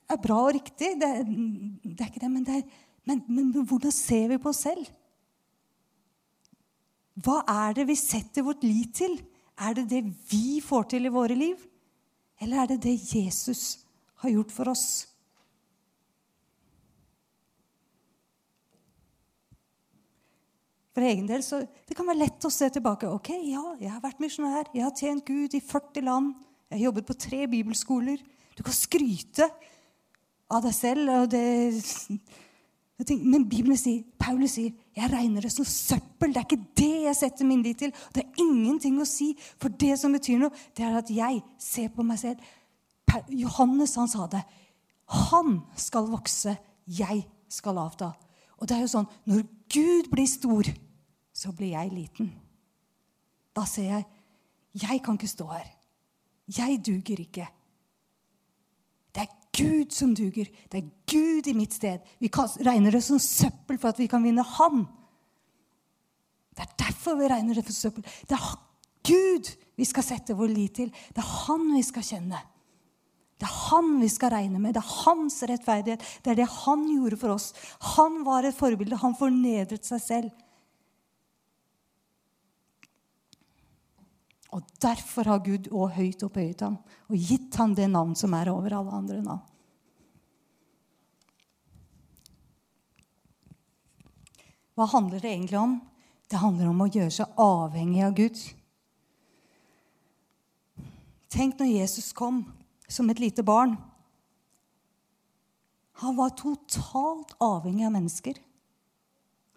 er 0.07 0.21
bra 0.23 0.37
og 0.45 0.53
riktig. 0.55 0.93
Det, 1.01 1.09
det, 1.27 1.97
er 1.99 2.13
ikke 2.13 2.23
det, 2.23 2.31
men, 2.31 2.45
det 2.47 2.61
er, 2.61 2.85
men, 3.11 3.25
men 3.27 3.51
hvordan 3.67 3.95
ser 3.95 4.29
vi 4.31 4.39
på 4.39 4.53
oss 4.53 4.63
selv? 4.69 4.87
Hva 7.27 7.41
er 7.51 7.75
det 7.75 7.89
vi 7.91 7.99
setter 7.99 8.47
vårt 8.47 8.63
lit 8.63 8.95
til? 9.01 9.19
Er 9.59 9.75
det 9.75 9.89
det 9.91 10.05
vi 10.31 10.61
får 10.63 10.93
til 10.95 11.11
i 11.11 11.15
våre 11.15 11.35
liv? 11.39 11.59
Eller 12.39 12.63
er 12.63 12.71
det 12.71 12.85
det 12.87 12.95
Jesus 13.17 13.83
har 14.23 14.31
gjort 14.31 14.55
for 14.55 14.71
oss? 14.71 14.87
For 20.95 21.03
egen 21.03 21.27
del 21.27 21.43
så 21.43 21.65
Det 21.89 21.97
kan 21.97 22.07
være 22.07 22.23
lett 22.23 22.47
å 22.47 22.53
se 22.53 22.69
tilbake. 22.71 23.11
Ok, 23.11 23.33
ja, 23.43 23.65
jeg 23.81 23.91
har 23.91 24.03
vært 24.03 24.23
misjonær. 24.23 24.71
Jeg 24.75 24.85
har 24.87 24.95
tjent 24.95 25.27
Gud 25.27 25.55
i 25.55 25.61
40 25.61 26.07
land. 26.07 26.35
Jeg 26.71 26.79
har 26.79 26.87
jobbet 26.89 27.09
på 27.09 27.19
tre 27.19 27.47
bibelskoler. 27.51 28.23
Du 28.55 28.63
kan 28.63 28.77
skryte 28.77 29.49
av 30.51 30.63
deg 30.63 30.75
selv. 30.77 31.11
og 31.11 31.31
det 31.35 31.45
men 33.11 33.49
Bibelen 33.51 33.77
sier, 33.77 34.05
Paulus 34.23 34.55
sier 34.55 34.71
jeg 34.95 35.11
regner 35.11 35.43
det 35.43 35.51
som 35.51 35.67
søppel. 35.67 36.31
Det 36.31 36.41
er 36.41 36.47
ikke 36.47 36.75
det 36.79 36.93
jeg 37.09 37.19
setter 37.19 37.49
min 37.49 37.63
lit 37.65 37.81
til. 37.83 37.95
Det 38.15 38.23
er 38.23 38.43
ingenting 38.45 39.01
å 39.03 39.07
si, 39.09 39.33
for 39.59 39.73
det 39.83 39.97
som 39.99 40.15
betyr 40.15 40.39
noe, 40.39 40.55
det 40.79 40.87
er 40.87 41.01
at 41.01 41.11
jeg 41.11 41.41
ser 41.59 41.91
på 41.91 42.07
meg 42.07 42.21
selv. 42.23 42.53
Johannes 43.35 43.97
han 43.99 44.11
sa 44.11 44.29
det. 44.31 44.45
Han 45.31 45.59
skal 45.79 46.07
vokse, 46.11 46.55
jeg 46.87 47.27
skal 47.51 47.83
avta. 47.83 48.13
Og 48.61 48.71
det 48.71 48.79
er 48.79 48.87
jo 48.87 48.95
sånn, 48.95 49.11
Når 49.27 49.43
Gud 49.75 50.11
blir 50.13 50.31
stor, 50.31 50.71
så 51.35 51.53
blir 51.53 51.75
jeg 51.75 51.93
liten. 51.93 52.31
Da 53.55 53.67
ser 53.69 53.91
jeg 53.91 54.05
jeg 54.75 55.03
kan 55.05 55.15
ikke 55.15 55.31
stå 55.31 55.47
her. 55.53 55.69
Jeg 56.51 56.81
duger 56.83 57.21
ikke. 57.23 57.47
Det 59.15 59.23
er 59.23 59.35
Gud 59.55 59.93
som 59.95 60.15
duger. 60.19 60.49
Det 60.73 60.81
er 60.81 60.89
Gud 61.07 61.47
i 61.47 61.55
mitt 61.55 61.75
sted. 61.75 62.03
Vi 62.19 62.31
regner 62.67 62.91
det 62.91 63.05
som 63.07 63.21
søppel 63.23 63.79
for 63.79 63.93
at 63.95 63.99
vi 64.03 64.09
kan 64.11 64.25
vinne 64.25 64.43
Han. 64.43 64.87
Det 66.55 66.67
er 66.67 66.75
derfor 66.79 67.15
vi 67.19 67.31
regner 67.31 67.55
det 67.55 67.65
for 67.65 67.73
søppel. 67.73 68.03
Det 68.03 68.35
er 68.35 68.59
Gud 69.07 69.53
vi 69.77 69.85
skal 69.85 70.03
sette 70.03 70.35
vår 70.35 70.51
lit 70.51 70.75
til. 70.75 70.91
Det 70.91 71.23
er 71.23 71.33
Han 71.47 71.71
vi 71.75 71.83
skal 71.83 72.03
kjenne. 72.03 72.43
Det 73.39 73.47
er 73.47 73.55
Han 73.71 74.01
vi 74.01 74.09
skal 74.09 74.35
regne 74.35 74.59
med. 74.59 74.75
Det 74.75 74.83
er 74.83 74.95
hans 75.05 75.43
rettferdighet. 75.43 76.03
Det 76.23 76.31
er 76.33 76.43
det 76.43 76.51
han 76.65 76.87
gjorde 76.89 77.17
for 77.17 77.35
oss. 77.35 77.53
Han 77.95 78.25
var 78.27 78.43
et 78.43 78.59
forbilde. 78.59 78.99
Han 79.03 79.15
fornedret 79.19 79.87
seg 79.87 80.03
selv. 80.03 80.44
Og 84.55 84.63
Derfor 84.83 85.27
har 85.27 85.43
Gud 85.43 85.67
òg 85.75 85.97
høyt 85.97 86.23
opphøyet 86.27 86.63
ham 86.63 86.79
og 87.11 87.19
gitt 87.19 87.57
ham 87.59 87.75
det 87.75 87.89
navn 87.91 88.15
som 88.19 88.35
er 88.39 88.53
over 88.53 88.77
alle 88.79 88.95
andre 88.95 89.19
navn. 89.25 89.43
Hva 94.75 94.87
handler 94.91 95.23
det 95.23 95.31
egentlig 95.31 95.59
om? 95.59 95.75
Det 96.31 96.41
handler 96.43 96.71
om 96.71 96.83
å 96.83 96.91
gjøre 96.91 97.13
seg 97.15 97.39
avhengig 97.39 98.03
av 98.07 98.15
Gud. 98.19 98.39
Tenk 101.31 101.59
når 101.59 101.71
Jesus 101.71 102.13
kom 102.15 102.43
som 102.91 103.11
et 103.11 103.23
lite 103.23 103.45
barn. 103.47 103.77
Han 106.03 106.17
var 106.19 106.35
totalt 106.39 107.35
avhengig 107.43 107.87
av 107.87 107.95
mennesker. 107.95 108.39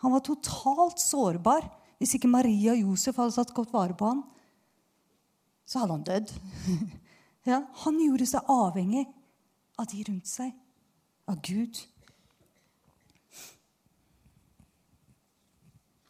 Han 0.06 0.14
var 0.14 0.26
totalt 0.26 1.02
sårbar. 1.02 1.66
Hvis 1.98 2.14
ikke 2.18 2.30
Maria 2.30 2.76
og 2.76 2.92
Josef 2.92 3.18
hadde 3.18 3.34
satt 3.34 3.56
godt 3.58 3.74
vare 3.74 3.98
på 3.98 4.10
ham, 4.12 4.22
så 5.68 5.84
hadde 5.84 5.98
han 6.00 6.08
dødd. 6.08 6.34
Ja, 7.48 7.62
han 7.86 7.96
gjorde 8.04 8.26
seg 8.28 8.50
avhengig 8.52 9.06
av 9.80 9.86
de 9.88 10.02
rundt 10.10 10.28
seg. 10.28 10.50
av 11.32 11.38
Gud. 11.44 11.80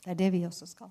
Det 0.01 0.13
er 0.13 0.17
det 0.17 0.29
vi 0.33 0.39
også 0.47 0.65
skal. 0.69 0.89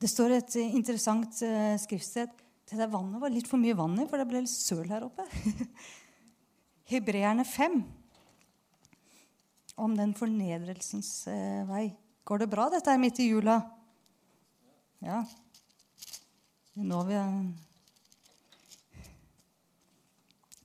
Det 0.00 0.10
står 0.10 0.34
et 0.36 0.56
interessant 0.62 1.38
uh, 1.42 1.74
skriftsted. 1.82 2.32
Det 2.66 2.78
der 2.78 2.90
vannet 2.90 3.22
var 3.22 3.30
litt 3.30 3.46
for 3.50 3.62
mye 3.62 3.76
vann 3.78 3.94
i, 4.02 4.08
for 4.10 4.18
det 4.18 4.26
ble 4.30 4.42
litt 4.42 4.52
søl 4.52 4.88
her 4.90 5.06
oppe. 5.06 5.26
Hebreerne 6.92 7.46
5 7.46 7.78
om 9.86 9.94
den 9.98 10.16
fornedrelsens 10.18 11.12
uh, 11.30 11.62
vei. 11.70 11.84
Går 12.26 12.38
det 12.42 12.46
bra, 12.50 12.64
dette 12.72 12.90
her 12.90 12.98
midt 12.98 13.20
i 13.22 13.28
jula? 13.28 13.60
Ja. 15.04 15.20
Nå 16.74 17.02
vi 17.06 17.18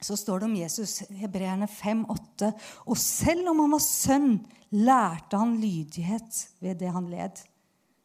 Så 0.02 0.18
står 0.18 0.40
det 0.40 0.48
om 0.48 0.56
Jesus, 0.58 0.96
hebreerne 1.14 1.68
5, 1.70 2.00
8. 2.10 2.48
Og 2.90 2.98
selv 2.98 3.52
om 3.52 3.62
han 3.62 3.76
var 3.76 3.84
sønn, 3.86 4.32
lærte 4.74 5.38
han 5.38 5.54
lydighet 5.62 6.40
ved 6.66 6.80
det 6.82 6.90
han 6.96 7.12
led. 7.12 7.44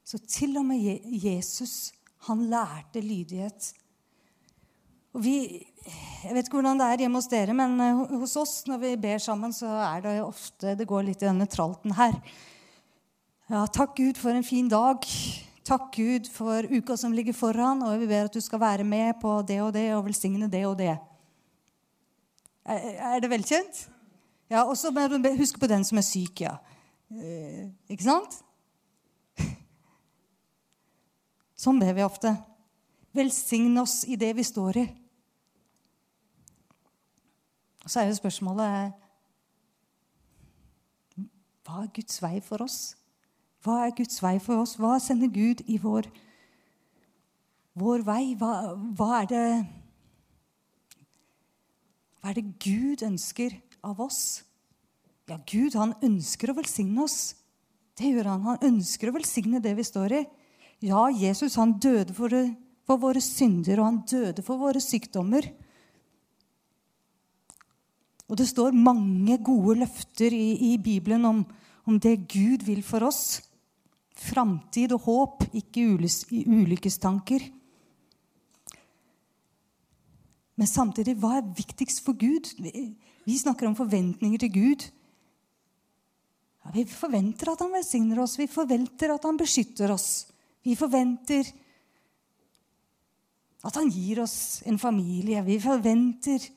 Så 0.05 0.21
til 0.21 0.59
og 0.61 0.66
med 0.69 1.09
Jesus, 1.09 1.95
han 2.29 2.42
lærte 2.51 3.01
lydighet. 3.01 3.71
Og 5.16 5.25
vi, 5.25 5.38
jeg 6.27 6.37
vet 6.37 6.45
ikke 6.45 6.59
hvordan 6.59 6.83
det 6.83 6.90
er 6.90 7.07
hjemme 7.07 7.23
hos 7.23 7.31
dere, 7.33 7.57
men 7.57 7.81
eh, 7.81 8.05
hos 8.21 8.37
oss 8.37 8.55
når 8.69 8.85
vi 8.85 8.92
ber 9.01 9.25
sammen, 9.25 9.57
så 9.57 9.73
er 9.87 10.05
det 10.05 10.14
ofte 10.27 10.77
det 10.77 10.88
går 10.90 11.09
litt 11.09 11.25
i 11.25 11.31
denne 11.31 11.49
tralten 11.49 11.97
her. 11.97 12.21
Ja, 13.47 13.61
takk 13.71 13.93
Gud 13.95 14.19
for 14.19 14.35
en 14.35 14.43
fin 14.43 14.67
dag. 14.67 15.05
Takk 15.63 15.93
Gud 15.95 16.27
for 16.35 16.67
uka 16.67 16.97
som 16.99 17.13
ligger 17.15 17.35
foran, 17.35 17.85
og 17.87 18.01
vi 18.01 18.09
ber 18.11 18.27
at 18.27 18.35
du 18.35 18.41
skal 18.43 18.59
være 18.59 18.83
med 18.85 19.21
på 19.23 19.37
det 19.47 19.61
og 19.63 19.71
det 19.77 19.85
og 19.95 20.03
velsigne 20.09 20.49
det 20.51 20.65
og 20.67 20.75
det. 20.81 20.97
Er, 22.67 23.21
det 23.23 23.31
velkjent? 23.31 23.85
Ja, 24.51 24.65
Og 24.65 24.77
så 24.77 24.91
husk 25.39 25.61
på 25.61 25.67
den 25.67 25.85
som 25.85 25.99
er 25.99 26.03
syk, 26.03 26.41
ja. 26.41 26.57
Eh, 27.11 27.71
ikke 27.89 28.03
sant? 28.03 28.43
Sånn 31.63 31.79
ber 31.79 31.95
vi 31.95 32.03
ofte. 32.03 32.35
Velsign 33.15 33.79
oss 33.79 34.03
i 34.11 34.17
det 34.17 34.35
vi 34.35 34.43
står 34.43 34.83
i. 34.83 34.87
Så 37.87 38.01
er 38.03 38.11
jo 38.11 38.19
spørsmålet 38.19 38.93
Hva 41.63 41.83
er 41.85 41.95
Guds 41.95 42.23
vei 42.23 42.41
for 42.43 42.67
oss? 42.67 42.97
Hva 43.67 43.81
er 43.87 43.97
Guds 43.99 44.21
vei 44.23 44.37
for 44.43 44.63
oss? 44.63 44.77
Hva 44.79 44.95
sender 45.03 45.31
Gud 45.33 45.65
i 45.67 45.81
vår, 45.83 46.07
vår 47.75 48.05
vei? 48.07 48.23
Hva, 48.39 48.53
hva, 48.95 49.09
er 49.25 49.31
det 49.33 49.47
Hva 52.21 52.31
er 52.31 52.39
det 52.39 52.47
Gud 52.63 53.03
ønsker 53.07 53.59
av 53.83 53.99
oss? 54.07 54.45
Ja, 55.27 55.41
Gud 55.51 55.75
han 55.75 55.97
ønsker 56.07 56.53
å 56.53 56.57
velsigne 56.61 57.03
oss. 57.03 57.35
Det 57.99 58.13
gjør 58.13 58.31
han. 58.31 58.45
Han 58.47 58.67
ønsker 58.69 59.11
å 59.11 59.17
velsigne 59.17 59.59
det 59.63 59.75
vi 59.75 59.87
står 59.87 60.15
i. 60.15 60.23
Ja, 60.87 61.09
Jesus 61.11 61.57
han 61.59 61.75
døde 61.83 62.15
for, 62.15 62.31
for 62.87 63.01
våre 63.03 63.23
synder, 63.25 63.81
og 63.81 63.89
han 63.89 64.03
døde 64.07 64.45
for 64.47 64.61
våre 64.61 64.83
sykdommer. 64.85 65.49
Og 68.27 68.39
det 68.39 68.49
står 68.51 68.75
mange 68.75 69.39
gode 69.43 69.81
løfter 69.85 70.35
i, 70.35 70.73
i 70.73 70.77
Bibelen 70.83 71.25
om, 71.25 71.43
om, 71.87 71.99
det 71.99 72.29
Gud 72.31 72.67
vil 72.67 72.83
for 72.87 73.07
oss. 73.07 73.41
Framtid 74.17 74.95
og 74.97 75.05
håp, 75.05 75.45
ikke 75.53 75.85
ulykkestanker. 75.93 77.45
Men 80.57 80.71
samtidig, 80.71 81.19
hva 81.21 81.37
er 81.37 81.51
viktigst 81.57 82.01
for 82.05 82.17
Gud? 82.17 82.49
Vi 83.27 83.37
snakker 83.37 83.69
om 83.69 83.77
forventninger 83.77 84.41
til 84.41 84.53
Gud. 84.55 84.87
Ja, 86.65 86.73
vi 86.73 86.87
forventer 86.89 87.53
at 87.53 87.61
han 87.63 87.75
velsigner 87.77 88.23
oss, 88.25 88.39
vi 88.41 88.49
forventer 88.51 89.13
at 89.15 89.29
han 89.29 89.37
beskytter 89.39 89.93
oss. 89.93 90.27
Vi 90.65 90.75
forventer 90.75 91.47
at 93.67 93.77
han 93.77 93.91
gir 93.93 94.23
oss 94.25 94.63
en 94.67 94.79
familie. 94.79 95.45
Vi 95.45 95.61
forventer 95.61 96.49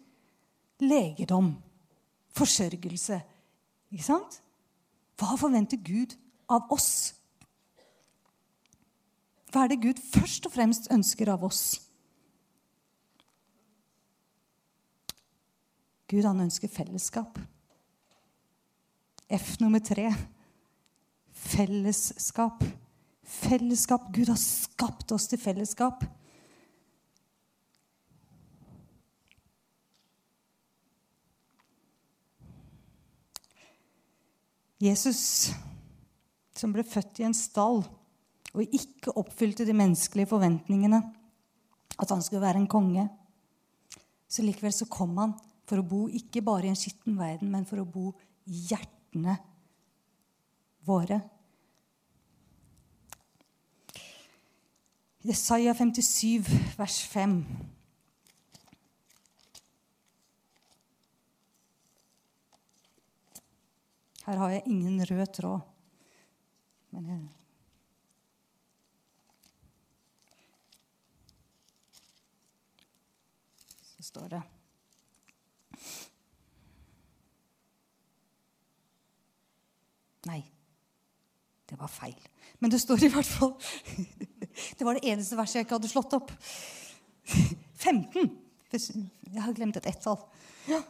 legedom, 0.85 1.51
forsørgelse. 2.37 3.19
Ikke 3.91 4.05
sant? 4.05 4.39
Hva 5.19 5.35
forventer 5.37 5.81
Gud 5.83 6.15
av 6.49 6.71
oss? 6.73 7.18
Hva 9.49 9.63
er 9.65 9.71
det 9.71 9.81
Gud 9.81 10.01
først 10.13 10.45
og 10.45 10.53
fremst 10.53 10.89
ønsker 10.93 11.31
av 11.33 11.43
oss? 11.47 11.63
Gud 16.09 16.25
han 16.25 16.41
ønsker 16.45 16.69
fellesskap. 16.69 17.37
F 19.29 19.55
nummer 19.61 19.81
tre 19.81 20.07
fellesskap. 21.33 22.63
Fellesskap. 23.23 24.09
Gud 24.13 24.29
har 24.29 24.41
skapt 24.41 25.11
oss 25.13 25.27
til 25.29 25.41
fellesskap. 25.41 26.05
Jesus, 34.79 35.51
som 36.55 36.71
ble 36.71 36.85
født 36.87 37.19
i 37.19 37.25
en 37.27 37.35
stall 37.35 37.83
og 38.55 38.65
ikke 38.65 39.13
oppfylte 39.19 39.65
de 39.67 39.75
menneskelige 39.77 40.29
forventningene, 40.31 41.01
at 41.99 42.13
han 42.13 42.21
skulle 42.23 42.41
være 42.41 42.61
en 42.63 42.71
konge, 42.71 43.05
så 44.29 44.45
likevel 44.45 44.73
så 44.73 44.87
kom 44.89 45.17
han 45.19 45.33
for 45.69 45.81
å 45.81 45.85
bo 45.85 46.05
ikke 46.09 46.41
bare 46.45 46.69
i 46.69 46.71
en 46.71 46.79
skitten 46.79 47.17
verden, 47.19 47.51
men 47.51 47.67
for 47.69 47.81
å 47.81 47.87
bo 47.89 48.13
i 48.49 48.63
hjertene 48.69 49.35
våre. 50.85 51.19
Jesaja 55.25 55.73
57, 55.75 56.47
vers 56.79 57.01
5. 57.11 57.35
Her 64.29 64.39
har 64.39 64.53
jeg 64.53 64.69
ingen 64.69 65.01
rød 65.09 65.33
tråd. 65.35 65.67
Men 66.93 67.05
jeg 67.09 67.38
står 74.09 74.33
det 74.35 74.41
Nei, 80.27 80.41
det 81.69 81.77
var 81.79 81.87
feil. 81.87 82.17
Men 82.59 82.73
det 82.73 82.81
står 82.83 83.05
i 83.07 83.09
hvert 83.13 83.29
fall 83.29 83.53
Det 84.77 84.83
var 84.83 84.97
det 84.97 85.07
eneste 85.07 85.37
verset 85.39 85.61
jeg 85.61 85.67
ikke 85.67 85.77
hadde 85.77 85.91
slått 85.91 86.15
opp. 86.17 86.33
15. 87.85 88.31
Jeg 88.73 89.41
har 89.41 89.55
glemt 89.55 89.77
et 89.79 89.87
ett-tall. 89.87 90.19
Ja. 90.67 90.81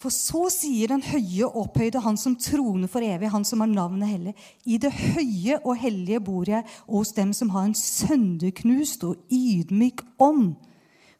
For 0.00 0.12
så 0.12 0.46
sier 0.52 0.88
den 0.90 1.04
høye 1.04 1.46
opphøyde, 1.60 2.00
han 2.00 2.16
som 2.18 2.34
troner 2.40 2.88
for 2.88 3.04
evig, 3.04 3.28
han 3.30 3.44
som 3.44 3.60
har 3.60 3.68
navnet 3.68 4.08
hellig. 4.08 4.32
I 4.64 4.78
det 4.80 4.90
høye 4.96 5.58
og 5.60 5.76
hellige 5.82 6.22
bor 6.24 6.48
jeg 6.48 6.64
hos 6.88 7.12
dem 7.16 7.34
som 7.36 7.52
har 7.52 7.68
en 7.68 7.76
sønderknust 7.76 9.04
og 9.04 9.20
ydmyk 9.28 10.00
ånd, 10.24 10.54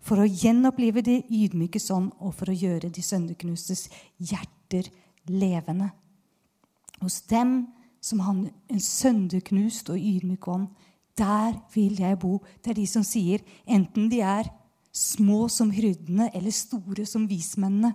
for 0.01 0.21
å 0.21 0.29
gjenopplive 0.29 1.03
de 1.05 1.21
ydmykes 1.29 1.91
ånd 1.95 2.13
og 2.19 2.35
for 2.39 2.51
å 2.51 2.57
gjøre 2.57 2.91
de 2.93 3.03
sønderknustes 3.05 3.89
hjerter 4.19 4.89
levende. 5.29 5.91
Hos 7.01 7.21
dem 7.29 7.69
som 8.01 8.23
har 8.25 8.39
en 8.73 8.81
sønderknust 8.81 9.91
og 9.93 10.01
ydmyk 10.01 10.49
ånd, 10.49 10.71
der 11.19 11.59
vil 11.75 12.01
jeg 12.01 12.19
bo. 12.21 12.39
Det 12.65 12.73
er 12.73 12.81
de 12.81 12.87
som 12.89 13.05
sier, 13.05 13.45
enten 13.69 14.09
de 14.13 14.23
er 14.25 14.49
små 14.93 15.47
som 15.53 15.71
hyrdene 15.71 16.31
eller 16.35 16.55
store 16.55 17.07
som 17.07 17.29
vismennene, 17.29 17.93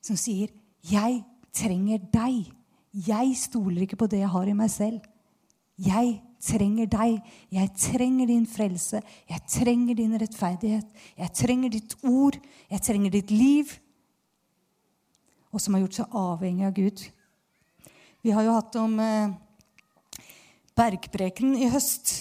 som 0.00 0.16
sier, 0.16 0.48
'Jeg 0.82 1.24
trenger 1.52 1.98
deg. 1.98 2.52
Jeg 2.94 3.36
stoler 3.36 3.82
ikke 3.82 3.96
på 3.96 4.06
det 4.06 4.20
jeg 4.20 4.28
har 4.28 4.48
i 4.48 4.52
meg 4.52 4.70
selv.' 4.70 5.02
'Jeg 5.76 6.22
trenger 6.40 6.88
deg. 6.90 7.20
Jeg 7.52 7.72
trenger 7.78 8.30
din 8.30 8.46
frelse. 8.48 9.02
Jeg 9.28 9.44
trenger 9.50 9.98
din 9.98 10.16
rettferdighet. 10.20 10.88
Jeg 11.18 11.34
trenger 11.36 11.72
ditt 11.76 11.96
ord. 12.02 12.40
Jeg 12.70 12.82
trenger 12.86 13.10
ditt 13.10 13.30
liv.' 13.30 13.78
Og 15.50 15.60
som 15.60 15.74
har 15.74 15.82
gjort 15.82 15.98
seg 15.98 16.12
avhengig 16.14 16.66
av 16.66 16.74
Gud. 16.76 17.00
Vi 18.22 18.30
har 18.30 18.44
jo 18.46 18.54
hatt 18.54 18.76
om 18.78 18.92
eh, 19.02 19.32
bergpreken 20.78 21.56
i 21.58 21.66
høst. 21.72 22.12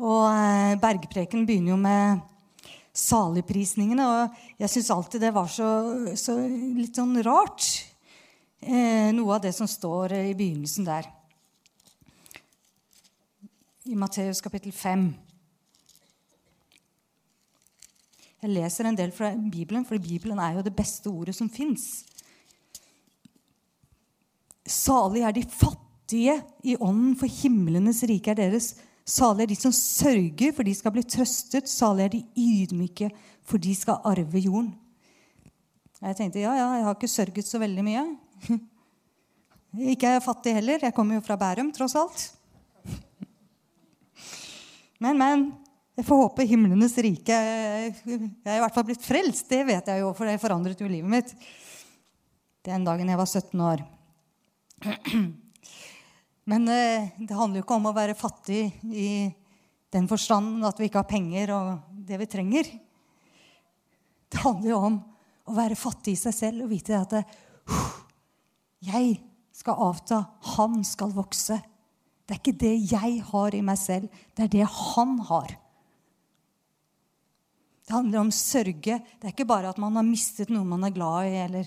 Og 0.00 0.30
eh, 0.32 0.78
bergpreken 0.80 1.44
begynner 1.44 1.74
jo 1.74 1.80
med 1.82 2.22
saligprisningene. 2.96 4.06
Og 4.08 4.62
jeg 4.62 4.72
syns 4.72 4.92
alltid 4.94 5.26
det 5.26 5.34
var 5.36 5.50
så, 5.52 5.68
så 6.16 6.38
litt 6.40 6.96
sånn 6.96 7.20
rart, 7.26 7.66
eh, 8.64 9.12
noe 9.12 9.36
av 9.36 9.44
det 9.44 9.52
som 9.56 9.68
står 9.68 10.16
i 10.22 10.32
begynnelsen 10.38 10.88
der. 10.88 11.10
I 13.82 13.96
Matteus 13.98 14.38
kapittel 14.38 14.70
5. 14.70 15.08
Jeg 18.42 18.50
leser 18.54 18.86
en 18.86 18.98
del 18.98 19.10
fra 19.14 19.32
Bibelen, 19.34 19.82
for 19.86 19.98
Bibelen 19.98 20.38
er 20.38 20.54
jo 20.54 20.62
det 20.62 20.74
beste 20.76 21.10
ordet 21.10 21.34
som 21.34 21.48
fins. 21.50 22.04
Salig 24.62 25.24
er 25.26 25.34
de 25.34 25.42
fattige 25.50 26.36
i 26.62 26.76
ånden, 26.78 27.16
for 27.18 27.26
himlenes 27.26 28.04
rike 28.06 28.30
er 28.30 28.38
deres. 28.38 28.68
Salig 29.02 29.48
er 29.48 29.50
de 29.50 29.56
som 29.58 29.74
sørger, 29.74 30.54
for 30.54 30.62
de 30.62 30.74
skal 30.78 30.94
bli 30.94 31.02
trøstet. 31.02 31.70
Salig 31.70 32.04
er 32.04 32.12
de 32.12 32.20
ydmyke, 32.38 33.08
for 33.42 33.58
de 33.58 33.74
skal 33.74 33.98
arve 34.06 34.44
jorden. 34.44 34.76
Jeg 36.02 36.18
tenkte 36.18 36.42
ja, 36.42 36.54
ja, 36.54 36.68
jeg 36.78 36.86
har 36.86 36.94
ikke 36.94 37.10
sørget 37.10 37.50
så 37.50 37.58
veldig 37.62 37.84
mye. 37.86 38.06
Ikke 39.94 40.06
er 40.06 40.18
jeg 40.18 40.24
fattig 40.26 40.52
heller. 40.54 40.82
Jeg 40.82 40.94
kommer 40.94 41.16
jo 41.16 41.22
fra 41.24 41.36
Bærum, 41.40 41.70
tross 41.72 41.94
alt. 41.96 42.24
Men, 45.02 45.18
men. 45.18 45.50
Jeg 45.92 46.06
får 46.08 46.20
håpe 46.22 46.44
himlenes 46.48 46.94
rike 47.04 47.36
Jeg 47.36 47.90
er 48.08 48.54
i 48.56 48.60
hvert 48.62 48.72
fall 48.72 48.86
blitt 48.88 49.04
frelst. 49.04 49.44
Det 49.50 49.60
vet 49.68 49.90
jeg 49.90 50.00
jo, 50.00 50.14
for 50.16 50.28
det 50.28 50.40
forandret 50.40 50.80
jo 50.80 50.88
livet 50.88 51.10
mitt 51.10 51.34
den 52.62 52.84
dagen 52.86 53.08
jeg 53.10 53.18
var 53.18 53.26
17 53.26 53.62
år. 53.66 53.80
Men 56.50 56.68
eh, 56.70 57.08
det 57.18 57.34
handler 57.34 57.58
jo 57.58 57.64
ikke 57.64 57.78
om 57.78 57.88
å 57.90 57.94
være 57.96 58.14
fattig 58.18 58.60
i 58.86 59.08
den 59.92 60.06
forstand 60.10 60.62
at 60.66 60.78
vi 60.78 60.86
ikke 60.86 61.02
har 61.02 61.10
penger 61.10 61.52
og 61.56 61.98
det 62.06 62.20
vi 62.22 62.28
trenger. 62.30 62.70
Det 64.30 64.42
handler 64.44 64.70
jo 64.70 64.78
om 64.78 65.00
å 65.50 65.56
være 65.58 65.78
fattig 65.78 66.14
i 66.14 66.22
seg 66.22 66.36
selv 66.36 66.64
og 66.64 66.70
vite 66.70 66.94
at 66.98 67.16
det, 67.18 67.24
jeg 68.86 69.18
skal 69.54 69.82
avta, 69.90 70.22
han 70.54 70.80
skal 70.86 71.12
vokse. 71.14 71.58
Det 72.26 72.34
er 72.34 72.40
ikke 72.40 72.60
det 72.60 72.74
jeg 72.92 73.18
har 73.28 73.54
i 73.54 73.64
meg 73.66 73.78
selv, 73.80 74.22
det 74.36 74.46
er 74.46 74.52
det 74.52 74.68
han 74.68 75.16
har. 75.28 75.56
Det 77.82 77.96
handler 77.96 78.22
om 78.22 78.30
sørge. 78.32 78.98
Det 79.02 79.26
er 79.26 79.32
ikke 79.34 79.48
bare 79.48 79.72
at 79.72 79.80
man 79.82 79.98
har 79.98 80.06
mistet 80.06 80.52
noe 80.52 80.64
man 80.64 80.86
er 80.86 80.94
glad 80.94 81.28
i, 81.28 81.40
eller 81.42 81.66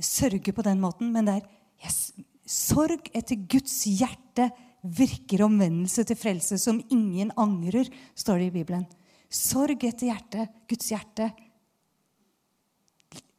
sørge 0.00 0.52
på 0.52 0.64
den 0.66 0.80
måten, 0.82 1.12
men 1.14 1.28
det 1.28 1.36
er 1.38 1.86
yes, 1.86 2.10
sorg 2.50 3.12
etter 3.14 3.38
Guds 3.50 3.76
hjerte 3.86 4.50
virker 4.80 5.44
omvendelse 5.44 6.06
til 6.08 6.18
frelse 6.18 6.58
som 6.58 6.80
ingen 6.90 7.30
angrer, 7.38 7.88
står 8.16 8.40
det 8.40 8.48
i 8.48 8.56
Bibelen. 8.58 8.86
Sorg 9.30 9.84
etter 9.84 10.08
hjertet, 10.08 10.56
Guds 10.68 10.90
hjerte. 10.90 11.28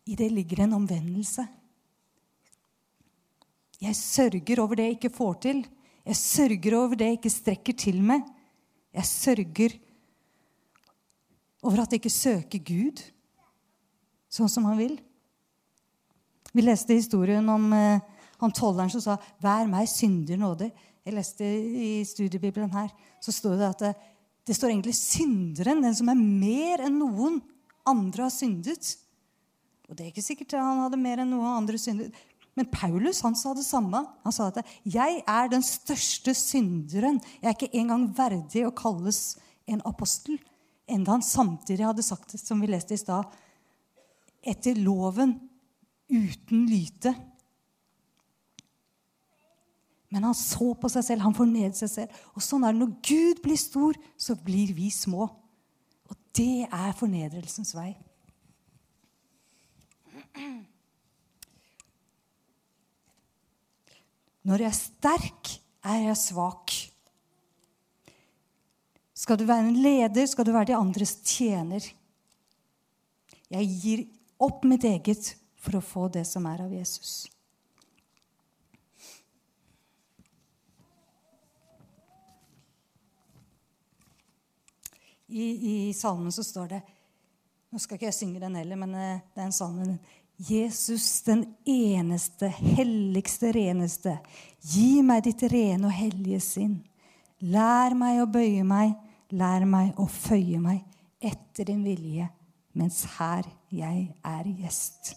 I 0.08 0.16
det 0.18 0.30
ligger 0.32 0.64
en 0.64 0.78
omvendelse. 0.78 1.44
Jeg 3.82 3.98
sørger 3.98 4.62
over 4.62 4.78
det 4.78 4.88
jeg 4.88 4.98
ikke 5.00 5.14
får 5.14 5.34
til. 5.44 5.64
Jeg 6.06 6.18
sørger 6.18 6.78
over 6.80 6.98
det 6.98 7.08
jeg 7.10 7.20
ikke 7.20 7.34
strekker 7.34 7.78
til 7.78 8.02
med. 8.02 8.26
Jeg 8.94 9.06
sørger 9.06 9.78
over 11.62 11.84
at 11.84 11.92
jeg 11.94 12.02
ikke 12.02 12.14
søker 12.14 12.64
Gud 12.66 13.04
sånn 14.32 14.50
som 14.50 14.66
han 14.70 14.80
vil. 14.80 14.96
Vi 16.52 16.64
leste 16.64 16.98
historien 16.98 17.46
om 17.52 17.68
eh, 17.76 18.02
han 18.42 18.56
tolleren 18.56 18.90
som 18.92 19.04
sa 19.04 19.18
'Vær 19.42 19.70
meg 19.70 19.88
synder 19.88 20.40
nådig'. 20.40 20.72
Jeg 21.06 21.14
leste 21.14 21.46
i 21.46 22.04
studiebibelen 22.06 22.72
her, 22.74 22.90
så 23.22 23.32
står 23.34 23.56
det 23.58 23.70
at 23.70 23.80
det, 23.80 23.94
det 24.46 24.56
står 24.56 24.70
egentlig 24.70 24.96
synderen, 24.96 25.82
den 25.82 25.96
som 25.96 26.10
er 26.10 26.18
mer 26.18 26.84
enn 26.86 27.00
noen 27.00 27.40
andre 27.86 28.28
har 28.28 28.34
syndet. 28.34 28.98
Og 29.90 29.98
det 29.98 30.06
er 30.06 30.12
ikke 30.12 30.26
sikkert 30.26 30.60
han 30.60 30.84
hadde 30.84 31.00
mer 31.02 31.24
enn 31.24 31.34
noen 31.34 31.64
andre 31.64 31.78
syndet. 31.82 32.14
Men 32.56 32.68
Paulus 32.68 33.22
han 33.24 33.36
sa 33.36 33.54
det 33.56 33.66
samme. 33.66 34.06
Han 34.24 34.32
sa 34.32 34.48
at 34.48 34.66
'jeg 34.86 35.24
er 35.28 35.48
den 35.48 35.64
største 35.64 36.32
synderen'. 36.32 37.22
'Jeg 37.42 37.50
er 37.50 37.56
ikke 37.56 37.76
engang 37.76 38.18
verdig 38.18 38.66
å 38.68 38.76
kalles 38.76 39.38
en 39.68 39.82
apostel' 39.86 40.40
enda 40.92 41.16
han 41.16 41.24
samtidig 41.24 41.86
hadde 41.86 42.04
sagt, 42.04 42.36
som 42.40 42.62
vi 42.62 42.70
leste 42.72 42.96
i 42.96 43.00
stad, 43.00 43.30
etter 44.42 44.80
loven 44.82 45.36
uten 46.12 46.66
lyte. 46.70 47.14
Men 50.12 50.28
han 50.28 50.36
så 50.36 50.74
på 50.76 50.90
seg 50.92 51.06
selv, 51.08 51.24
han 51.24 51.36
fornedret 51.36 51.80
seg 51.80 51.92
selv. 51.92 52.24
Og 52.36 52.44
sånn 52.44 52.66
er 52.68 52.76
det 52.76 52.82
når 52.82 52.96
Gud 53.08 53.44
blir 53.46 53.60
stor, 53.60 54.00
så 54.20 54.36
blir 54.36 54.74
vi 54.76 54.90
små. 54.92 55.30
Og 56.12 56.18
det 56.36 56.66
er 56.68 56.98
fornedrelsens 57.00 57.72
vei. 57.78 57.94
Når 64.48 64.64
jeg 64.64 64.72
er 64.72 64.78
sterk, 64.78 65.52
er 65.86 66.08
jeg 66.08 66.18
svak. 66.18 66.74
Skal 69.14 69.38
du 69.38 69.46
være 69.46 69.68
en 69.70 69.82
leder, 69.84 70.26
skal 70.26 70.48
du 70.48 70.54
være 70.56 70.72
de 70.72 70.78
andres 70.78 71.14
tjener. 71.22 71.86
Jeg 73.52 73.76
gir 73.84 74.08
opp 74.42 74.66
mitt 74.66 74.88
eget 74.88 75.36
for 75.62 75.78
å 75.78 75.86
få 75.86 76.08
det 76.14 76.24
som 76.26 76.48
er 76.50 76.64
av 76.66 76.74
Jesus. 76.74 77.28
I, 85.32 85.44
i 85.44 85.94
salmen 85.96 86.34
så 86.36 86.44
står 86.44 86.74
det 86.74 86.82
Nå 87.72 87.80
skal 87.80 87.96
ikke 87.96 88.10
jeg 88.10 88.18
synge 88.18 88.42
den 88.42 88.58
heller, 88.60 88.76
men 88.76 88.96
eh, 89.00 89.22
det 89.32 89.40
er 89.40 89.46
en 89.48 89.56
salme. 89.56 89.94
Jesus, 90.50 91.22
den 91.28 91.46
eneste, 91.70 92.50
helligste, 92.50 93.52
reneste. 93.54 94.18
Gi 94.66 95.04
meg 95.06 95.26
ditt 95.28 95.44
rene 95.52 95.90
og 95.90 95.94
hellige 95.94 96.42
sinn. 96.42 96.80
Lær 97.42 97.94
meg 97.98 98.24
å 98.24 98.30
bøye 98.30 98.66
meg 98.66 98.98
Lær 99.32 99.64
meg 99.64 99.96
å 100.00 100.08
føye 100.12 100.60
meg 100.60 100.84
etter 101.24 101.70
din 101.70 101.86
vilje, 101.86 102.28
mens 102.76 103.06
her 103.16 103.48
jeg 103.72 104.10
er 104.28 104.50
gjest. 104.60 105.14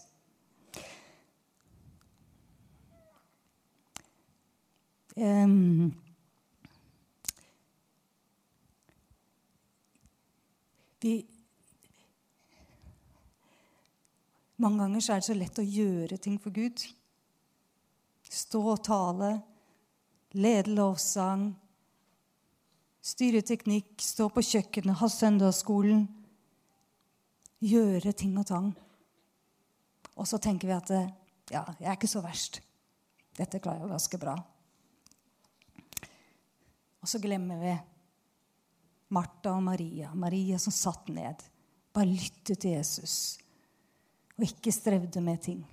Um, 5.15 5.91
vi 11.03 11.17
Mange 14.55 14.85
ganger 14.85 15.03
er 15.11 15.19
det 15.19 15.27
så 15.27 15.35
lett 15.35 15.59
å 15.59 15.65
gjøre 15.67 16.17
ting 16.21 16.37
for 16.39 16.55
Gud. 16.55 16.79
Stå 18.23 18.61
og 18.71 18.83
tale, 18.87 19.33
lede 20.35 20.71
lovsang, 20.77 21.49
styre 23.03 23.43
teknikk, 23.45 23.99
stå 23.99 24.29
på 24.31 24.43
kjøkkenet, 24.45 24.95
ha 25.01 25.11
søndagsskolen. 25.11 26.07
Gjøre 27.65 28.15
ting 28.15 28.35
og 28.39 28.47
tang. 28.47 28.71
Og 30.15 30.27
så 30.29 30.39
tenker 30.39 30.71
vi 30.71 30.77
at 30.77 30.91
ja, 31.51 31.65
jeg 31.79 31.89
er 31.89 31.97
ikke 31.97 32.11
så 32.11 32.23
verst. 32.23 32.61
Dette 33.35 33.59
klarer 33.59 33.83
jeg 33.83 33.91
ganske 33.91 34.19
bra. 34.21 34.37
Og 37.03 37.11
så 37.11 37.19
glemmer 37.21 37.59
vi 37.59 37.75
Martha 39.13 39.51
og 39.51 39.65
Maria. 39.67 40.13
Maria 40.15 40.57
som 40.61 40.73
satt 40.73 41.11
ned, 41.11 41.43
bare 41.91 42.15
lyttet 42.15 42.63
til 42.63 42.79
Jesus 42.79 43.35
og 44.37 44.43
ikke 44.43 44.71
strevde 44.71 45.21
med 45.21 45.37
ting. 45.41 45.65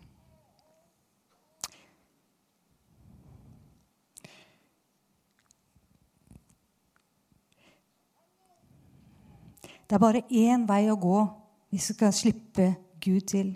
Det 9.93 9.97
er 9.97 10.01
bare 10.01 10.23
én 10.31 10.63
vei 10.65 10.87
å 10.89 10.97
gå 10.97 11.19
hvis 11.73 11.91
vi 11.91 11.95
skal 11.99 12.15
slippe 12.17 12.69
Gud 13.03 13.27
til. 13.29 13.51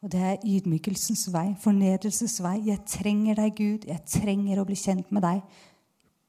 Og 0.00 0.08
det 0.12 0.20
er 0.24 0.46
ydmykelsens 0.48 1.26
vei, 1.32 1.50
fornedrelsens 1.60 2.38
vei. 2.40 2.54
Jeg 2.70 2.86
trenger 2.88 3.36
deg, 3.36 3.52
Gud. 3.58 3.84
Jeg 3.84 4.00
trenger 4.08 4.62
å 4.62 4.64
bli 4.64 4.78
kjent 4.80 5.10
med 5.12 5.26
deg 5.26 5.42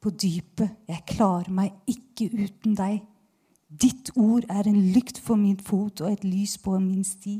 på 0.02 0.12
dypet. 0.12 0.74
Jeg 0.90 1.06
klarer 1.08 1.48
meg 1.56 1.72
ikke 1.88 2.28
uten 2.34 2.76
deg. 2.76 3.00
Ditt 3.72 4.12
ord 4.20 4.44
er 4.52 4.68
en 4.68 4.80
lykt 4.92 5.22
for 5.24 5.40
min 5.40 5.56
fot 5.56 6.04
og 6.04 6.12
et 6.12 6.26
lys 6.28 6.58
på 6.60 6.76
min 6.76 7.04
sti. 7.06 7.38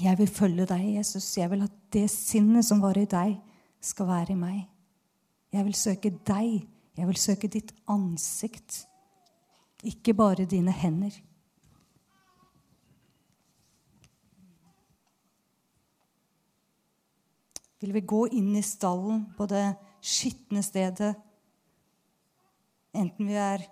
Jeg 0.00 0.16
vil 0.18 0.28
følge 0.28 0.66
deg, 0.66 0.84
Jesus. 0.96 1.36
Jeg 1.36 1.50
vil 1.50 1.64
at 1.66 1.72
det 1.92 2.06
sinnet 2.10 2.64
som 2.64 2.80
var 2.80 2.96
i 2.98 3.08
deg, 3.08 3.38
skal 3.80 4.06
være 4.08 4.34
i 4.34 4.36
meg. 4.36 4.60
Jeg 5.52 5.64
vil 5.64 5.76
søke 5.76 6.10
deg. 6.28 6.62
Jeg 6.96 7.08
vil 7.08 7.18
søke 7.20 7.48
ditt 7.48 7.72
ansikt 7.88 8.84
ikke 9.86 10.14
bare 10.14 10.44
dine 10.44 10.72
hender. 10.72 11.14
Vil 17.80 17.94
vi 17.96 18.02
gå 18.04 18.26
inn 18.36 18.52
i 18.58 18.64
stallen 18.64 19.24
på 19.38 19.46
det 19.48 19.64
skitne 20.04 20.60
stedet, 20.64 21.14
enten 22.92 23.28
vi 23.28 23.38
er 23.40 23.64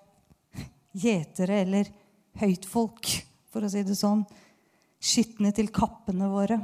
gjetere 0.96 1.60
eller 1.66 1.90
høytfolk, 2.40 3.10
for 3.52 3.64
å 3.64 3.72
si 3.72 3.82
det 3.84 3.96
sånn, 3.98 4.22
skitne 4.98 5.52
til 5.54 5.70
kappene 5.74 6.28
våre? 6.30 6.58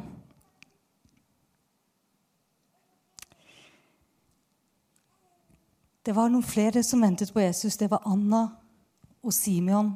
Det 6.05 6.12
var 6.12 6.28
noen 6.28 6.45
flere 6.45 6.82
som 6.85 7.01
ventet 7.01 7.32
på 7.32 7.41
Jesus. 7.41 7.78
Det 7.80 7.89
var 7.89 8.05
Anna 8.05 8.45
og 9.24 9.32
Simeon 9.32 9.95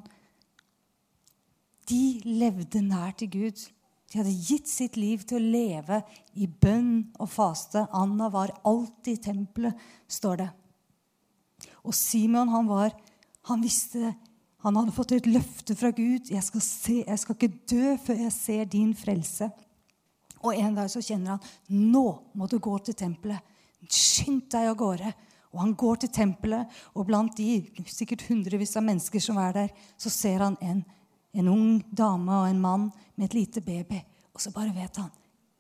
De 1.89 2.21
levde 2.25 2.81
nær 2.85 3.13
til 3.17 3.31
Gud. 3.33 3.61
De 4.09 4.21
hadde 4.21 4.33
gitt 4.33 4.69
sitt 4.69 4.97
liv 4.97 5.25
til 5.29 5.37
å 5.37 5.51
leve 5.53 6.01
i 6.41 6.47
bønn 6.49 7.11
og 7.21 7.29
faste. 7.33 7.87
Anna 7.93 8.31
var 8.33 8.55
alltid 8.69 9.19
i 9.19 9.23
tempelet, 9.25 9.85
står 10.09 10.41
det. 10.41 10.49
Og 11.85 11.97
Simeon, 11.97 12.49
han 12.49 12.69
var 12.69 12.97
Han 13.49 13.63
visste 13.65 14.11
Han 14.67 14.77
hadde 14.77 14.95
fått 14.95 15.15
et 15.15 15.29
løfte 15.31 15.77
fra 15.79 15.93
Gud. 15.95 16.31
Jeg 16.33 16.43
skal, 16.43 16.63
se, 16.65 16.97
jeg 17.05 17.23
skal 17.23 17.37
ikke 17.37 17.61
dø 17.71 17.95
før 18.03 18.25
jeg 18.25 18.35
ser 18.35 18.65
din 18.71 18.91
frelse. 18.99 19.51
Og 20.43 20.55
en 20.55 20.75
dag 20.75 20.91
så 20.91 21.03
kjenner 21.03 21.37
han 21.37 21.85
nå 21.93 22.05
må 22.35 22.49
du 22.51 22.59
gå 22.63 22.75
til 22.83 22.97
tempelet. 22.99 23.43
Skynd 23.87 24.49
deg 24.51 24.71
av 24.73 24.79
gårde. 24.79 25.13
Og 25.55 25.63
han 25.63 25.73
går 25.81 26.03
til 26.03 26.11
tempelet, 26.13 26.75
og 26.93 27.07
blant 27.09 27.39
de 27.39 27.63
sikkert 27.89 28.27
hundrevis 28.29 28.75
av 28.77 28.85
mennesker 28.85 29.23
som 29.23 29.39
er 29.41 29.55
der, 29.57 29.71
så 29.97 30.11
ser 30.13 30.43
han 30.45 30.59
en, 30.61 30.83
en 31.33 31.49
ung 31.49 31.79
dame 31.89 32.43
og 32.43 32.51
en 32.51 32.61
mann 32.61 32.85
med 33.17 33.31
et 33.31 33.39
lite 33.39 33.63
baby. 33.65 34.03
Og 34.35 34.45
så 34.45 34.53
bare 34.53 34.75
vet 34.77 35.01
han 35.01 35.09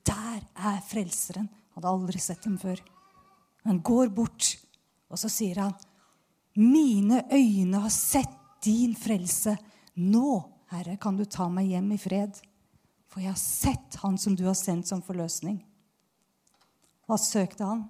der 0.09 0.41
er 0.57 0.81
frelseren. 0.89 1.49
Hadde 1.77 1.91
aldri 1.91 2.21
sett 2.23 2.43
dem 2.45 2.57
før. 2.61 2.81
Han 3.69 3.81
går 3.85 4.11
bort, 4.15 4.57
og 5.13 5.21
så 5.21 5.29
sier 5.31 5.61
han, 5.63 5.75
'Mine 6.57 7.23
øyne 7.31 7.81
har 7.85 7.93
sett 7.93 8.38
din 8.65 8.95
frelse. 8.97 9.57
Nå, 9.95 10.43
Herre, 10.73 10.97
kan 11.01 11.17
du 11.17 11.25
ta 11.25 11.49
meg 11.49 11.73
hjem 11.73 11.93
i 11.97 12.01
fred.' 12.01 12.43
For 13.09 13.25
jeg 13.25 13.33
har 13.33 13.41
sett 13.41 13.97
Han 14.03 14.19
som 14.19 14.35
du 14.37 14.45
har 14.45 14.55
sendt 14.55 14.87
som 14.87 15.01
forløsning. 15.03 15.63
Hva 17.09 17.17
søkte 17.17 17.65
han? 17.65 17.87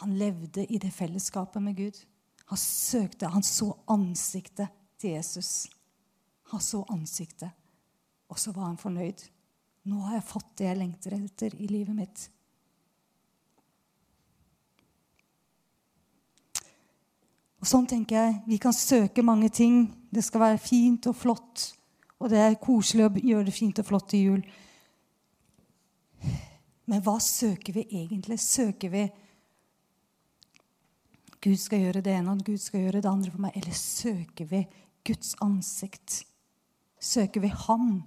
Han 0.00 0.14
levde 0.18 0.62
i 0.72 0.78
det 0.78 0.92
fellesskapet 0.94 1.62
med 1.62 1.76
Gud. 1.76 1.98
Han 2.50 2.58
søkte, 2.58 3.26
han 3.26 3.42
så 3.42 3.72
ansiktet 3.90 4.70
til 4.98 5.16
Jesus. 5.18 5.66
Han 6.50 6.62
så 6.62 6.84
ansiktet, 6.88 7.50
og 8.30 8.38
så 8.38 8.54
var 8.54 8.70
han 8.70 8.78
fornøyd. 8.80 9.26
Nå 9.90 10.00
har 10.06 10.16
jeg 10.16 10.28
fått 10.30 10.54
det 10.58 10.66
jeg 10.70 10.78
lengter 10.78 11.16
etter 11.18 11.54
i 11.58 11.68
livet 11.70 11.96
mitt. 11.96 12.24
Og 17.60 17.68
Sånn 17.68 17.86
tenker 17.88 18.16
jeg. 18.16 18.38
Vi 18.48 18.58
kan 18.60 18.72
søke 18.72 19.24
mange 19.24 19.50
ting. 19.52 19.84
Det 20.10 20.24
skal 20.24 20.46
være 20.46 20.62
fint 20.64 21.06
og 21.10 21.16
flott. 21.16 21.66
Og 22.20 22.32
det 22.32 22.40
er 22.40 22.60
koselig 22.60 23.06
å 23.06 23.12
gjøre 23.14 23.48
det 23.48 23.56
fint 23.56 23.80
og 23.80 23.88
flott 23.88 24.08
til 24.12 24.26
jul. 24.26 24.44
Men 26.90 27.02
hva 27.04 27.18
søker 27.22 27.76
vi 27.76 27.84
egentlig? 28.02 28.40
Søker 28.42 28.92
vi 28.92 29.04
Gud 31.40 31.56
skal 31.56 31.80
gjøre 31.80 32.02
det 32.04 32.12
ene, 32.12 32.34
og 32.34 32.42
Gud 32.44 32.60
skal 32.60 32.82
gjøre 32.82 33.00
det 33.00 33.08
andre 33.08 33.30
for 33.32 33.40
meg? 33.40 33.54
Eller 33.56 33.76
søker 33.76 34.48
vi 34.50 34.58
Guds 35.08 35.32
ansikt? 35.40 36.18
Søker 37.00 37.40
vi 37.40 37.48
Ham? 37.64 38.02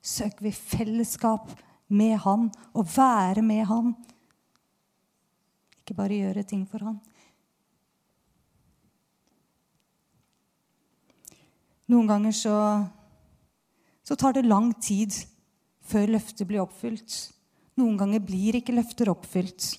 Søker 0.00 0.46
vi 0.46 0.54
fellesskap 0.56 1.52
med 1.92 2.16
Han 2.24 2.48
og 2.72 2.88
være 2.96 3.44
med 3.44 3.66
Han? 3.68 3.92
Ikke 5.82 5.98
bare 5.98 6.16
gjøre 6.22 6.46
ting 6.48 6.64
for 6.70 6.86
Han. 6.86 6.96
Noen 11.92 12.08
ganger 12.08 12.32
så, 12.32 12.56
så 14.00 14.16
tar 14.16 14.38
det 14.38 14.46
lang 14.48 14.70
tid 14.80 15.12
før 15.84 16.14
løftet 16.14 16.48
blir 16.48 16.62
oppfylt. 16.62 17.16
Noen 17.80 17.98
ganger 18.00 18.22
blir 18.24 18.56
ikke 18.56 18.74
løfter 18.76 19.10
oppfylt. 19.12 19.74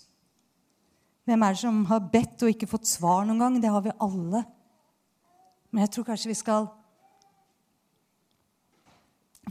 Hvem 1.25 1.45
er 1.45 1.55
det 1.55 1.61
som 1.63 1.83
har 1.89 2.03
bedt 2.13 2.43
og 2.43 2.51
ikke 2.51 2.69
fått 2.69 2.89
svar 2.89 3.23
noen 3.25 3.41
gang? 3.41 3.59
Det 3.63 3.71
har 3.71 3.83
vi 3.85 3.95
alle. 4.03 4.43
Men 5.71 5.85
jeg 5.85 5.93
tror 5.95 6.09
kanskje 6.11 6.29
vi 6.33 6.37
skal 6.37 6.67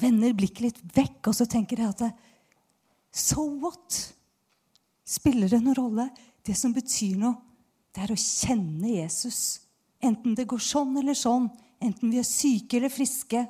vende 0.03 0.33
blikket 0.37 0.67
litt 0.67 0.83
vekk, 0.95 1.33
og 1.33 1.37
så 1.37 1.49
tenker 1.51 1.83
jeg 1.83 1.95
at 1.97 2.29
So 3.13 3.45
what? 3.61 3.99
Spiller 5.05 5.51
det 5.51 5.61
noen 5.61 5.77
rolle? 5.77 6.07
Det 6.47 6.55
som 6.57 6.73
betyr 6.73 7.19
noe, 7.21 7.35
det 7.93 8.07
er 8.07 8.15
å 8.15 8.19
kjenne 8.19 8.95
Jesus. 8.95 9.41
Enten 10.03 10.37
det 10.39 10.47
går 10.49 10.63
sånn 10.63 10.95
eller 11.01 11.17
sånn. 11.19 11.51
Enten 11.83 12.13
vi 12.13 12.21
er 12.21 12.27
syke 12.27 12.79
eller 12.79 12.93
friske. 12.93 13.43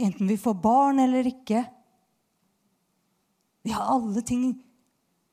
Enten 0.00 0.28
vi 0.28 0.36
får 0.40 0.56
barn 0.62 1.00
eller 1.02 1.26
ikke. 1.28 1.64
Vi 3.64 3.72
har 3.76 3.94
alle 3.96 4.24
ting 4.26 4.50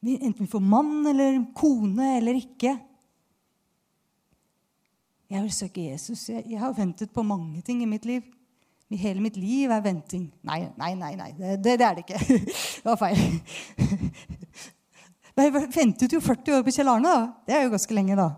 Enten 0.07 0.45
vi 0.45 0.47
får 0.47 0.61
mann 0.61 1.07
eller 1.09 1.39
kone 1.57 2.05
eller 2.19 2.37
ikke. 2.37 2.77
Jeg 5.27 5.43
vil 5.43 5.51
søke 5.51 5.87
Jesus. 5.89 6.29
Jeg, 6.29 6.59
har 6.59 6.75
ventet 6.77 7.11
på 7.11 7.23
mange 7.25 7.61
ting 7.65 7.81
i 7.83 7.89
mitt 7.89 8.05
liv. 8.05 8.21
Hele 8.87 9.19
mitt 9.19 9.35
liv 9.35 9.71
er 9.73 9.81
venting. 9.83 10.29
Nei, 10.47 10.61
nei, 10.77 10.93
nei. 10.95 11.15
nei. 11.19 11.31
Det, 11.35 11.57
det, 11.63 11.73
det, 11.81 11.87
er 11.87 11.97
det 11.97 12.05
ikke. 12.05 12.21
Det 12.83 12.85
var 12.85 12.99
feil. 13.01 13.17
Jeg 15.37 15.53
ventet 15.75 16.13
jo 16.13 16.21
40 16.23 16.55
år 16.55 16.63
på 16.65 16.71
Kjell 16.73 16.89
Arne. 16.89 17.11
da. 17.11 17.25
Det 17.45 17.57
er 17.57 17.65
jo 17.65 17.73
ganske 17.75 17.97
lenge, 17.97 18.15
da. 18.17 18.29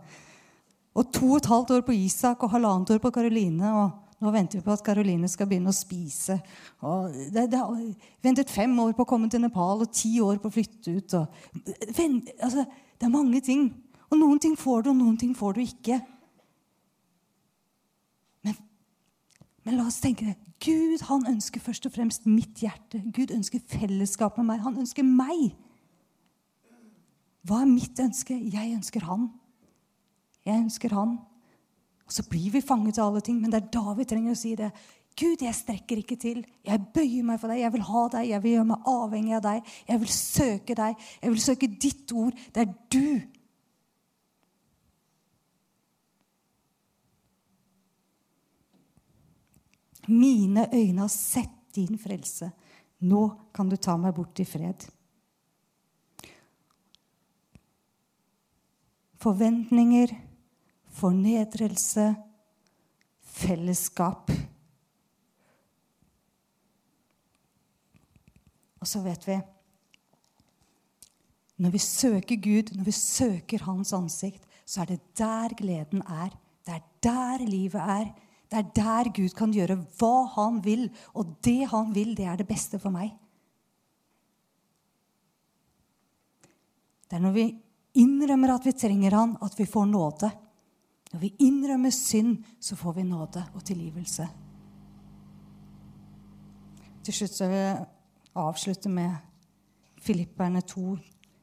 Og 0.97 1.11
to 1.13 1.27
og 1.31 1.39
et 1.39 1.49
halvt 1.49 1.73
år 1.77 1.83
på 1.85 1.95
Isak 1.95 2.43
og 2.43 2.53
halvannet 2.53 2.95
år 2.95 3.01
på 3.03 3.11
Karoline. 3.13 3.73
Og 3.77 4.23
nå 4.23 4.31
venter 4.35 4.59
vi 4.59 4.65
på 4.65 4.73
at 4.73 4.83
Karoline 4.83 5.29
skal 5.31 5.47
begynne 5.47 5.71
å 5.71 5.75
spise. 5.75 6.39
Og 6.83 7.13
det, 7.33 7.45
det, 7.53 7.61
ventet 8.25 8.51
fem 8.51 8.73
år 8.83 8.95
på 8.97 9.05
å 9.05 9.09
komme 9.09 9.29
til 9.31 9.43
Nepal 9.45 9.85
og 9.85 9.93
ti 9.95 10.17
år 10.23 10.41
på 10.41 10.49
å 10.49 10.55
flytte 10.57 10.95
ut. 10.97 11.15
Og, 11.21 11.63
vent, 11.95 12.33
altså, 12.41 12.65
det 12.99 13.07
er 13.07 13.13
mange 13.13 13.41
ting. 13.45 13.69
Og 14.09 14.17
noen 14.19 14.41
ting 14.41 14.57
får 14.59 14.83
du, 14.83 14.91
og 14.91 14.99
noen 14.99 15.17
ting 15.21 15.31
får 15.37 15.55
du 15.55 15.63
ikke. 15.63 16.01
Men, 18.43 18.57
men 19.63 19.79
la 19.79 19.87
oss 19.87 20.01
tenke 20.03 20.27
det. 20.27 20.37
Gud 20.59 21.05
han 21.07 21.23
ønsker 21.29 21.63
først 21.63 21.87
og 21.87 21.95
fremst 21.95 22.25
mitt 22.27 22.59
hjerte. 22.59 22.99
Gud 23.15 23.31
ønsker 23.31 23.63
fellesskap 23.71 24.35
med 24.41 24.49
meg. 24.49 24.63
Han 24.65 24.81
ønsker 24.81 25.05
meg. 25.07 25.53
Hva 27.47 27.61
er 27.63 27.69
mitt 27.69 27.99
ønske? 28.03 28.35
Jeg 28.35 28.73
ønsker 28.75 29.05
han. 29.07 29.29
Jeg 30.49 30.63
ønsker 30.65 30.95
han. 30.97 31.17
Og 32.09 32.15
så 32.15 32.25
blir 32.25 32.49
vi 32.55 32.65
fanget 32.65 32.97
av 32.97 33.11
alle 33.11 33.21
ting, 33.21 33.37
men 33.37 33.53
det 33.53 33.61
er 33.61 33.73
da 33.75 33.93
vi 33.93 34.07
trenger 34.09 34.33
å 34.33 34.39
si 34.39 34.55
det. 34.57 34.71
Gud, 35.19 35.41
jeg 35.43 35.55
strekker 35.55 35.99
ikke 35.99 36.15
til. 36.17 36.39
Jeg 36.65 36.85
bøyer 36.95 37.25
meg 37.27 37.41
for 37.41 37.51
deg. 37.51 37.59
Jeg 37.61 37.73
vil 37.75 37.83
ha 37.89 38.03
deg. 38.13 38.29
Jeg 38.31 38.43
vil 38.43 38.55
gjøre 38.55 38.69
meg 38.69 38.87
avhengig 38.87 39.35
av 39.35 39.43
deg. 39.43 39.73
Jeg 39.89 40.01
vil 40.01 40.13
søke 40.15 40.77
deg. 40.79 41.03
Jeg 41.19 41.33
vil 41.33 41.43
søke 41.43 41.69
ditt 41.85 42.13
ord. 42.15 42.39
Det 42.55 42.63
er 42.63 42.71
du. 42.95 43.09
Mine 50.09 50.65
øyne 50.73 51.03
har 51.03 51.11
sett 51.13 51.75
din 51.75 51.99
frelse. 52.01 52.49
Nå 53.05 53.25
kan 53.53 53.69
du 53.69 53.75
ta 53.77 53.97
meg 53.99 54.15
bort 54.15 54.39
i 54.41 54.47
fred. 54.47 54.87
Forventninger 59.19 60.15
fornedrelse, 60.99 62.11
fellesskap. 63.39 64.31
Og 68.79 68.87
så 68.87 69.01
vet 69.03 69.25
vi 69.27 69.39
Når 71.59 71.71
vi 71.75 71.81
søker 71.83 72.39
Gud, 72.39 72.71
når 72.75 72.85
vi 72.87 72.95
søker 72.95 73.65
Hans 73.67 73.91
ansikt, 73.93 74.45
så 74.65 74.81
er 74.81 74.93
det 74.93 75.01
der 75.17 75.55
gleden 75.57 76.01
er. 76.07 76.31
Det 76.65 76.75
er 76.77 76.85
der 77.03 77.45
livet 77.45 77.81
er. 77.81 78.11
Det 78.49 78.57
er 78.57 78.69
der 78.75 79.09
Gud 79.13 79.33
kan 79.35 79.51
gjøre 79.51 79.75
hva 79.99 80.27
han 80.35 80.61
vil. 80.63 80.87
Og 81.13 81.35
det 81.43 81.67
han 81.67 81.91
vil, 81.95 82.15
det 82.15 82.25
er 82.25 82.39
det 82.39 82.47
beste 82.47 82.79
for 82.79 82.93
meg. 82.93 83.11
Det 87.09 87.17
er 87.17 87.25
når 87.25 87.35
vi 87.35 87.45
innrømmer 87.99 88.53
at 88.53 88.65
vi 88.69 88.75
trenger 88.77 89.17
han, 89.17 89.35
at 89.41 89.57
vi 89.57 89.65
får 89.65 89.89
nåde. 89.89 90.29
Når 91.13 91.19
vi 91.19 91.31
innrømmer 91.41 91.89
synd, 91.93 92.43
så 92.59 92.75
får 92.77 92.99
vi 92.99 93.03
nåde 93.03 93.43
og 93.53 93.63
tilgivelse. 93.65 94.27
Til 97.03 97.15
slutt 97.15 97.33
så 97.33 97.47
vil 97.49 97.57
jeg 97.63 97.85
avslutte 98.37 98.89
med 98.93 99.15
Filipperne 100.01 100.61
2, 100.61 100.97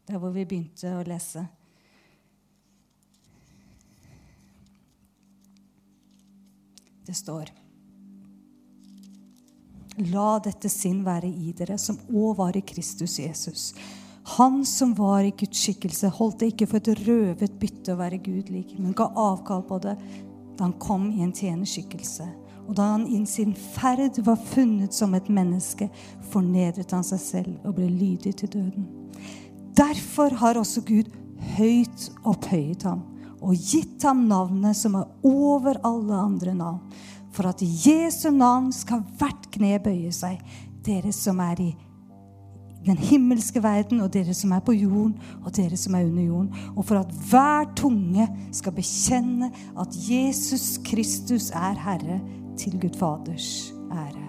der 0.08 0.18
hvor 0.22 0.30
vi 0.30 0.46
begynte 0.46 0.94
å 0.94 1.02
lese. 1.06 1.42
Det 7.06 7.14
står 7.14 7.52
La 10.12 10.38
dette 10.44 10.68
sinn 10.68 10.98
være 11.06 11.28
i 11.30 11.54
dere, 11.56 11.78
som 11.80 11.96
òg 12.12 12.34
var 12.36 12.56
i 12.58 12.64
Kristus 12.66 13.16
Jesus 13.18 13.70
han 14.26 14.64
som 14.66 14.94
var 14.94 15.22
i 15.22 15.34
Guds 15.38 15.60
skikkelse, 15.62 16.10
holdt 16.18 16.40
det 16.40 16.48
ikke 16.52 16.66
for 16.70 16.82
et 16.82 17.04
røvet 17.06 17.58
bytte 17.60 17.94
å 17.94 18.00
være 18.00 18.18
Gud 18.24 18.50
lik, 18.50 18.72
men 18.78 18.96
ga 18.96 19.06
avkall 19.14 19.62
på 19.68 19.78
det 19.84 19.94
da 20.56 20.64
han 20.64 20.74
kom 20.82 21.10
i 21.12 21.22
en 21.22 21.34
tjenerskikkelse. 21.36 22.26
Og 22.66 22.74
da 22.74 22.88
han 22.96 23.04
i 23.06 23.20
sin 23.30 23.52
ferd 23.54 24.18
var 24.26 24.40
funnet 24.50 24.96
som 24.96 25.14
et 25.14 25.28
menneske, 25.30 25.86
fornedret 26.32 26.90
han 26.96 27.06
seg 27.06 27.22
selv 27.22 27.68
og 27.68 27.76
ble 27.76 27.86
lydig 27.92 28.34
til 28.40 28.50
døden. 28.56 28.88
Derfor 29.78 30.34
har 30.40 30.58
også 30.58 30.82
Gud 30.88 31.12
høyt 31.54 32.08
opphøyet 32.26 32.86
ham 32.88 33.04
og 33.36 33.54
gitt 33.54 34.02
ham 34.08 34.24
navnet 34.26 34.74
som 34.74 34.96
er 34.98 35.28
over 35.28 35.78
alle 35.86 36.18
andre 36.18 36.56
navn 36.56 36.80
for 37.36 37.46
at 37.52 37.60
Jesu 37.60 38.30
navn 38.32 38.72
skal 38.72 39.04
hvert 39.20 39.50
kne 39.52 39.76
bøye 39.84 40.10
seg, 40.14 40.40
dere 40.82 41.12
som 41.14 41.38
er 41.44 41.60
i 41.60 41.74
den 42.86 42.98
himmelske 42.98 43.62
verden, 43.62 44.00
og 44.00 44.12
dere 44.14 44.34
som 44.34 44.52
er 44.54 44.62
på 44.64 44.74
jorden, 44.76 45.16
og 45.42 45.52
dere 45.56 45.76
som 45.78 45.94
er 45.94 46.06
under 46.06 46.22
jorden. 46.22 46.50
Og 46.76 46.84
for 46.86 47.00
at 47.00 47.12
hver 47.30 47.68
tunge 47.78 48.28
skal 48.54 48.74
bekjenne 48.76 49.50
at 49.78 50.00
Jesus 50.10 50.76
Kristus 50.86 51.50
er 51.50 51.78
Herre, 51.86 52.20
til 52.56 52.78
Gud 52.80 52.94
Faders 52.96 53.74
ære. 53.92 54.22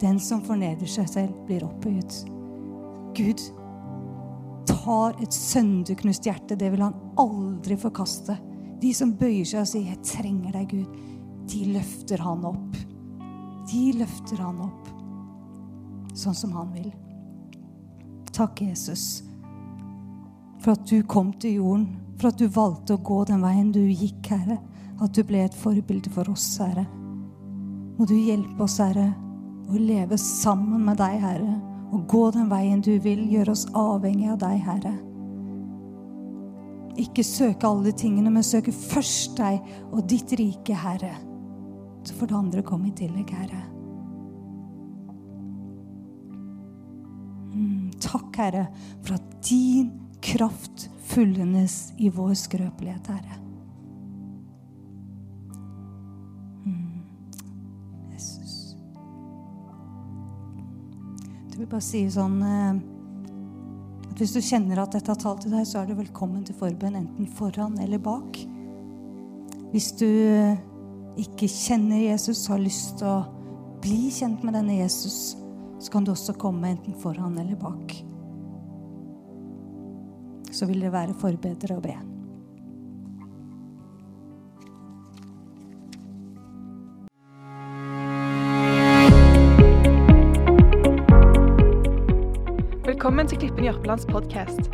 Den 0.00 0.18
som 0.18 0.40
forneder 0.42 0.88
seg 0.90 1.06
selv, 1.06 1.34
blir 1.46 1.62
opphøyet. 1.62 2.24
Gud 3.14 3.44
tar 4.66 5.14
et 5.22 5.34
sønderknust 5.34 6.26
hjerte. 6.26 6.58
Det 6.58 6.70
vil 6.72 6.82
han 6.82 6.96
aldri 7.20 7.76
forkaste. 7.78 8.34
De 8.82 8.90
som 8.96 9.12
bøyer 9.14 9.44
seg 9.44 9.60
og 9.60 9.68
sier 9.70 9.86
'Jeg 9.86 10.02
trenger 10.02 10.52
deg, 10.52 10.68
Gud', 10.72 10.96
de 11.46 11.64
løfter 11.74 12.18
han 12.18 12.44
opp. 12.44 12.76
De 13.70 13.92
løfter 13.92 14.36
han 14.36 14.60
opp 14.60 14.88
sånn 16.14 16.34
som 16.34 16.52
han 16.52 16.72
vil. 16.74 16.90
Takk, 18.40 18.62
Jesus, 18.62 19.22
for 20.62 20.72
at 20.72 20.86
du 20.88 21.02
kom 21.02 21.34
til 21.36 21.58
jorden, 21.58 21.82
for 22.16 22.30
at 22.30 22.38
du 22.40 22.46
valgte 22.48 22.94
å 22.96 23.00
gå 23.04 23.18
den 23.28 23.42
veien 23.44 23.66
du 23.74 23.82
gikk, 23.82 24.30
Herre. 24.32 24.56
At 24.96 25.12
du 25.12 25.20
ble 25.28 25.42
et 25.44 25.56
forbilde 25.60 26.08
for 26.14 26.30
oss, 26.32 26.46
Herre. 26.56 26.86
Må 27.98 28.06
du 28.08 28.14
hjelpe 28.16 28.64
oss, 28.64 28.78
Herre, 28.80 29.10
å 29.68 29.76
leve 29.76 30.16
sammen 30.16 30.86
med 30.86 30.96
deg, 31.02 31.18
Herre, 31.20 31.58
og 31.92 32.06
gå 32.08 32.22
den 32.32 32.48
veien 32.48 32.80
du 32.80 32.94
vil. 33.04 33.26
Gjøre 33.28 33.52
oss 33.52 33.66
avhengig 33.76 34.30
av 34.32 34.38
deg, 34.40 34.56
Herre. 34.64 34.94
Ikke 37.04 37.26
søke 37.28 37.68
alle 37.68 37.92
tingene, 37.92 38.32
men 38.32 38.46
søke 38.46 38.72
først 38.72 39.36
deg 39.36 39.60
og 39.90 40.08
ditt 40.08 40.32
rike, 40.40 40.80
Herre. 40.80 41.12
Så 42.08 42.16
får 42.16 42.32
det 42.32 42.40
andre 42.40 42.64
komme 42.64 42.88
i 42.88 42.96
tillegg, 43.02 43.36
Herre. 43.36 43.79
Takk, 48.02 48.36
Herre, 48.40 48.66
for 49.02 49.16
at 49.18 49.36
din 49.46 49.90
kraft 50.24 50.88
fullendes 51.10 51.92
i 51.98 52.10
vår 52.12 52.34
skrøpelighet, 52.38 53.10
Herre. 53.10 53.38
Mm, 56.66 57.02
Jesus. 58.12 58.76
Du 61.50 61.58
vil 61.58 61.68
bare 61.68 61.84
si 61.84 62.04
sånn 62.12 62.40
eh, 62.44 62.80
at 64.10 64.20
Hvis 64.20 64.34
du 64.36 64.40
kjenner 64.44 64.82
at 64.82 64.94
dette 64.94 65.12
har 65.12 65.20
talt 65.20 65.44
til 65.46 65.54
deg, 65.54 65.66
så 65.66 65.80
er 65.80 65.90
du 65.90 65.98
velkommen 65.98 66.44
til 66.44 66.58
forbønn 66.58 66.98
enten 66.98 67.28
foran 67.38 67.78
eller 67.80 68.02
bak. 68.02 68.40
Hvis 69.70 69.92
du 69.96 70.08
eh, 70.08 70.58
ikke 71.20 71.48
kjenner 71.50 72.10
Jesus, 72.10 72.46
har 72.50 72.60
lyst 72.60 72.98
til 73.00 73.08
å 73.08 73.20
bli 73.80 74.10
kjent 74.12 74.44
med 74.44 74.54
denne 74.58 74.80
Jesus, 74.80 75.39
så 75.80 75.92
kan 75.92 76.04
du 76.04 76.12
også 76.12 76.32
komme 76.36 76.68
enten 76.68 76.94
foran 76.94 77.38
eller 77.38 77.56
bak. 77.56 77.94
Så 80.52 80.66
vil 80.66 80.80
det 80.84 80.92
være 80.92 81.14
forbedre 81.16 81.76
å 81.78 81.84
be. 81.84 81.94
Velkommen 92.84 93.30
til 93.30 93.38
Klippen 93.38 93.64
Jørpelands 93.64 94.04
podkast. 94.10 94.68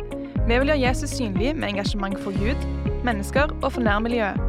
Vi 0.47 0.55
vil 0.55 0.67
gjøre 0.71 0.81
Jesus 0.81 1.15
synlig 1.15 1.53
med 1.55 1.69
engasjement 1.69 2.19
for 2.19 2.35
Gud, 2.35 2.67
mennesker 3.07 3.53
og 3.61 3.71
for 3.71 3.85
nærmiljøet. 3.85 4.43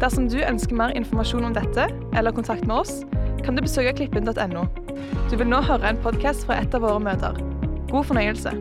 Dersom 0.00 0.30
du 0.32 0.38
ønsker 0.40 0.76
mer 0.76 0.96
informasjon 0.96 1.44
om 1.50 1.56
dette, 1.56 1.90
eller 2.16 2.32
kontakt 2.32 2.64
med 2.66 2.80
oss, 2.80 3.02
kan 3.44 3.56
du 3.56 3.64
besøke 3.64 3.92
klippen.no. 3.98 4.83
Du 5.30 5.36
vil 5.40 5.48
nå 5.50 5.62
høre 5.66 5.90
en 5.90 6.00
podkast 6.04 6.46
fra 6.48 6.60
et 6.62 6.74
av 6.76 6.84
våre 6.86 7.02
møter. 7.02 7.38
God 7.90 8.10
fornøyelse. 8.10 8.54